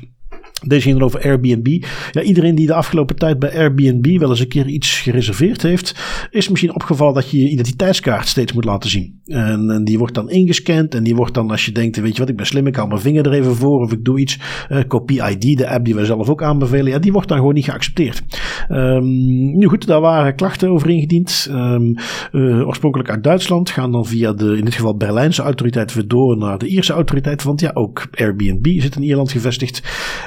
[0.66, 1.84] Deze ging dan over Airbnb.
[2.10, 5.94] Ja, iedereen die de afgelopen tijd bij Airbnb wel eens een keer iets gereserveerd heeft,
[6.30, 9.20] is misschien opgevallen dat je je identiteitskaart steeds moet laten zien.
[9.24, 12.28] En, die wordt dan ingescand en die wordt dan als je denkt, weet je wat,
[12.28, 14.38] ik ben slim, ik haal mijn vinger er even voor of ik doe iets.
[14.68, 17.54] Uh, Copy ID, de app die wij zelf ook aanbevelen, ja, die wordt dan gewoon
[17.54, 18.22] niet geaccepteerd.
[18.68, 21.48] Um, nu goed, daar waren klachten over ingediend.
[21.50, 21.94] Um,
[22.32, 26.36] uh, oorspronkelijk uit Duitsland, gaan dan via de, in dit geval Berlijnse autoriteit weer door
[26.36, 29.82] naar de Ierse autoriteit, want ja, ook Airbnb zit in Ierland gevestigd.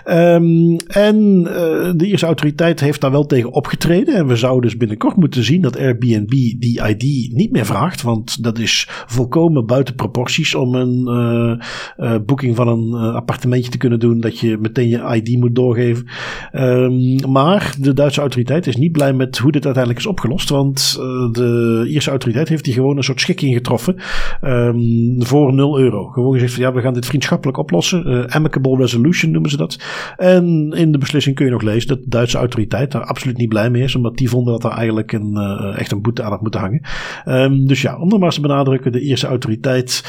[0.06, 4.16] Uh, Um, en uh, de Ierse autoriteit heeft daar wel tegen opgetreden.
[4.16, 8.02] En we zouden dus binnenkort moeten zien dat Airbnb die ID niet meer vraagt.
[8.02, 11.66] Want dat is volkomen buiten proporties om een uh,
[12.08, 14.20] uh, boeking van een appartementje te kunnen doen.
[14.20, 16.08] Dat je meteen je ID moet doorgeven.
[16.54, 20.50] Um, maar de Duitse autoriteit is niet blij met hoe dit uiteindelijk is opgelost.
[20.50, 20.94] Want
[21.32, 23.96] de Ierse autoriteit heeft hier gewoon een soort schikking getroffen.
[24.42, 26.06] Um, voor 0 euro.
[26.06, 28.32] Gewoon gezegd van ja, we gaan dit vriendschappelijk oplossen.
[28.32, 29.78] amicable resolution noemen ze dat.
[30.18, 33.50] En in de beslissing kun je nog lezen dat de Duitse autoriteit daar absoluut niet
[33.50, 33.96] blij mee is.
[33.96, 36.82] Omdat die vonden dat er eigenlijk een, uh, echt een boete aan had moeten hangen.
[37.26, 40.04] Um, dus ja, om nog maar eens te benadrukken, de Ierse autoriteit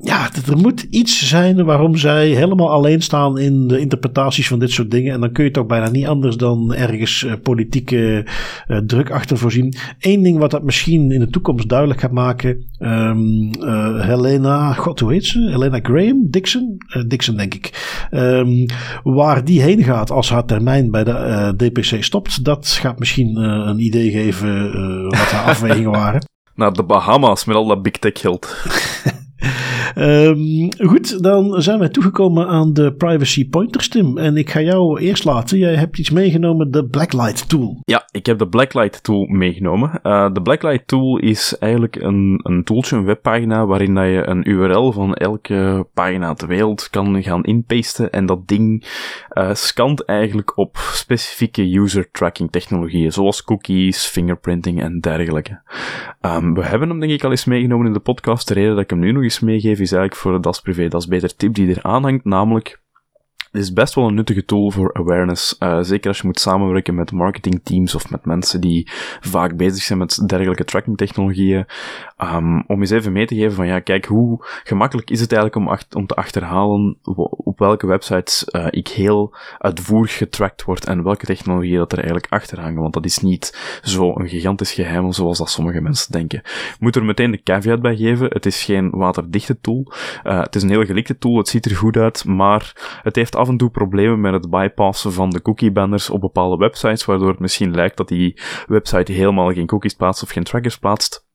[0.00, 4.70] ja, er moet iets zijn waarom zij helemaal alleen staan in de interpretaties van dit
[4.70, 5.12] soort dingen.
[5.12, 8.26] En dan kun je toch bijna niet anders dan ergens uh, politieke
[8.68, 9.74] uh, druk achter voorzien.
[9.98, 12.66] Eén ding wat dat misschien in de toekomst duidelijk gaat maken.
[12.78, 15.48] Um, uh, Helena, god hoe heet ze?
[15.50, 16.30] Helena Graham?
[16.30, 16.76] Dixon?
[17.06, 18.06] Dixon denk ik.
[18.10, 18.66] Um,
[19.02, 22.44] waar die heen gaat als haar termijn bij de DPC stopt.
[22.44, 24.72] Dat gaat misschien een idee geven
[25.04, 26.24] wat haar afwegingen waren.
[26.54, 28.48] Naar de Bahamas met al dat big tech geld.
[29.98, 34.18] Um, goed, dan zijn wij toegekomen aan de privacy pointers, Tim.
[34.18, 35.58] En ik ga jou eerst laten.
[35.58, 37.80] Jij hebt iets meegenomen, de Blacklight Tool.
[37.84, 40.00] Ja, ik heb de Blacklight Tool meegenomen.
[40.02, 44.50] Uh, de Blacklight Tool is eigenlijk een, een tooltje, een webpagina, waarin dat je een
[44.50, 48.10] URL van elke pagina ter wereld kan gaan inpasten.
[48.10, 48.84] En dat ding
[49.32, 55.60] uh, scant eigenlijk op specifieke user tracking technologieën, zoals cookies, fingerprinting en dergelijke.
[56.20, 58.48] Um, we hebben hem denk ik al eens meegenomen in de podcast.
[58.48, 60.88] De reden dat ik hem nu nog eens meegeef is eigenlijk voor de Das Privé,
[60.88, 62.82] Das Beter tip die er aanhangt, namelijk
[63.52, 65.56] is best wel een nuttige tool voor awareness.
[65.58, 68.90] Uh, zeker als je moet samenwerken met marketingteams of met mensen die
[69.20, 71.66] vaak bezig zijn met dergelijke tracking technologieën.
[72.18, 75.66] Um, om eens even mee te geven van ja, kijk, hoe gemakkelijk is het eigenlijk
[75.66, 76.96] om, om te achterhalen
[77.30, 82.32] op welke websites uh, ik heel uitvoerig getracked word en welke technologieën dat er eigenlijk
[82.32, 82.80] achter hangen.
[82.80, 86.38] Want dat is niet zo een gigantisch geheim zoals dat sommige mensen denken.
[86.38, 88.26] Ik moet er meteen de caveat bij geven.
[88.28, 89.92] Het is geen waterdichte tool.
[90.24, 91.36] Uh, het is een heel gelikte tool.
[91.36, 95.12] Het ziet er goed uit, maar het heeft af en toe problemen met het bypassen
[95.12, 99.52] van de cookie banners op bepaalde websites, waardoor het misschien lijkt dat die website helemaal
[99.52, 101.26] geen cookies plaatst of geen trackers plaatst.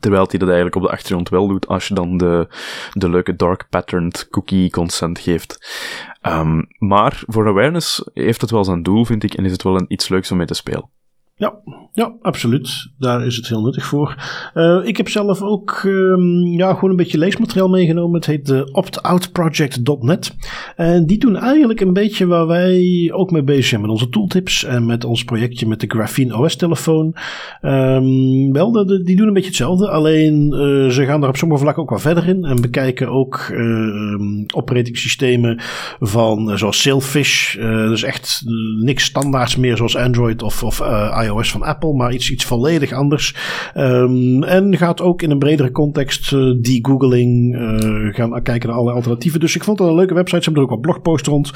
[0.00, 2.48] Terwijl hij dat eigenlijk op de achtergrond wel doet als je dan de,
[2.92, 5.78] de leuke dark patterned cookie consent geeft.
[6.22, 9.76] Um, maar voor awareness heeft het wel zijn doel, vind ik, en is het wel
[9.76, 10.90] een iets leuks om mee te spelen.
[11.36, 11.60] Ja,
[11.92, 12.90] ja, absoluut.
[12.98, 14.16] Daar is het heel nuttig voor.
[14.54, 18.16] Uh, ik heb zelf ook um, ja, gewoon een beetje leesmateriaal meegenomen.
[18.16, 20.34] Het heet de optoutproject.net.
[20.76, 24.64] En die doen eigenlijk een beetje waar wij ook mee bezig zijn met onze tooltips
[24.64, 27.16] en met ons projectje met de Graphene OS telefoon.
[27.62, 29.90] Um, wel, die doen een beetje hetzelfde.
[29.90, 32.44] Alleen uh, ze gaan daar op sommige vlakken ook wel verder in.
[32.44, 35.60] En bekijken ook uh, operating systemen
[36.00, 37.56] van zoals Sailfish.
[37.88, 38.42] dus echt
[38.80, 40.80] niks standaards meer zoals Android of, of
[41.24, 43.34] iOS van Apple, maar iets, iets volledig anders.
[43.76, 48.78] Um, en gaat ook in een bredere context uh, die googling uh, gaan kijken naar
[48.78, 49.40] alle alternatieven.
[49.40, 50.42] Dus ik vond het een leuke website.
[50.42, 51.52] Ze hebben er ook wat blogposts rond.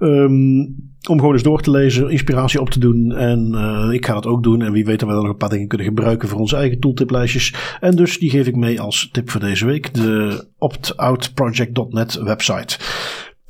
[0.00, 3.12] Um, om gewoon eens door te lezen, inspiratie op te doen.
[3.12, 4.62] En uh, ik ga dat ook doen.
[4.62, 6.80] En wie weet dat we dan nog een paar dingen kunnen gebruiken voor onze eigen
[6.80, 7.54] tooltiplijstjes.
[7.80, 9.94] En dus die geef ik mee als tip voor deze week.
[9.94, 12.78] De optoutproject.net website.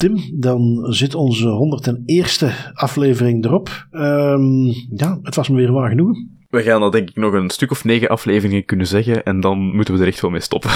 [0.01, 3.87] Tim, dan zit onze 101ste aflevering erop.
[3.91, 4.65] Um,
[4.97, 6.19] ja, het was me weer waar genoeg.
[6.51, 9.59] We gaan dat denk ik nog een stuk of negen afleveringen kunnen zeggen en dan
[9.59, 10.71] moeten we er echt wel mee stoppen.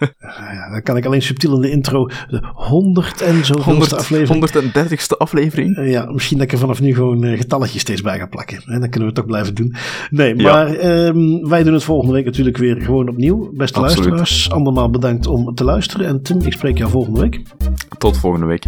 [0.52, 4.50] ja, dan kan ik alleen subtiel in de intro de 100 en zo 100, aflevering.
[4.50, 5.76] 130ste aflevering.
[5.78, 8.56] Uh, ja, misschien dat ik er vanaf nu gewoon uh, getalletjes steeds bij ga plakken.
[8.56, 9.74] En dan kunnen we het toch blijven doen.
[10.10, 11.06] Nee, maar ja.
[11.06, 13.50] um, wij doen het volgende week natuurlijk weer gewoon opnieuw.
[13.52, 14.10] Beste Absoluut.
[14.10, 16.06] luisteraars, andermaal bedankt om te luisteren.
[16.06, 17.42] En Tim, ik spreek jou volgende week.
[17.98, 18.64] Tot volgende week.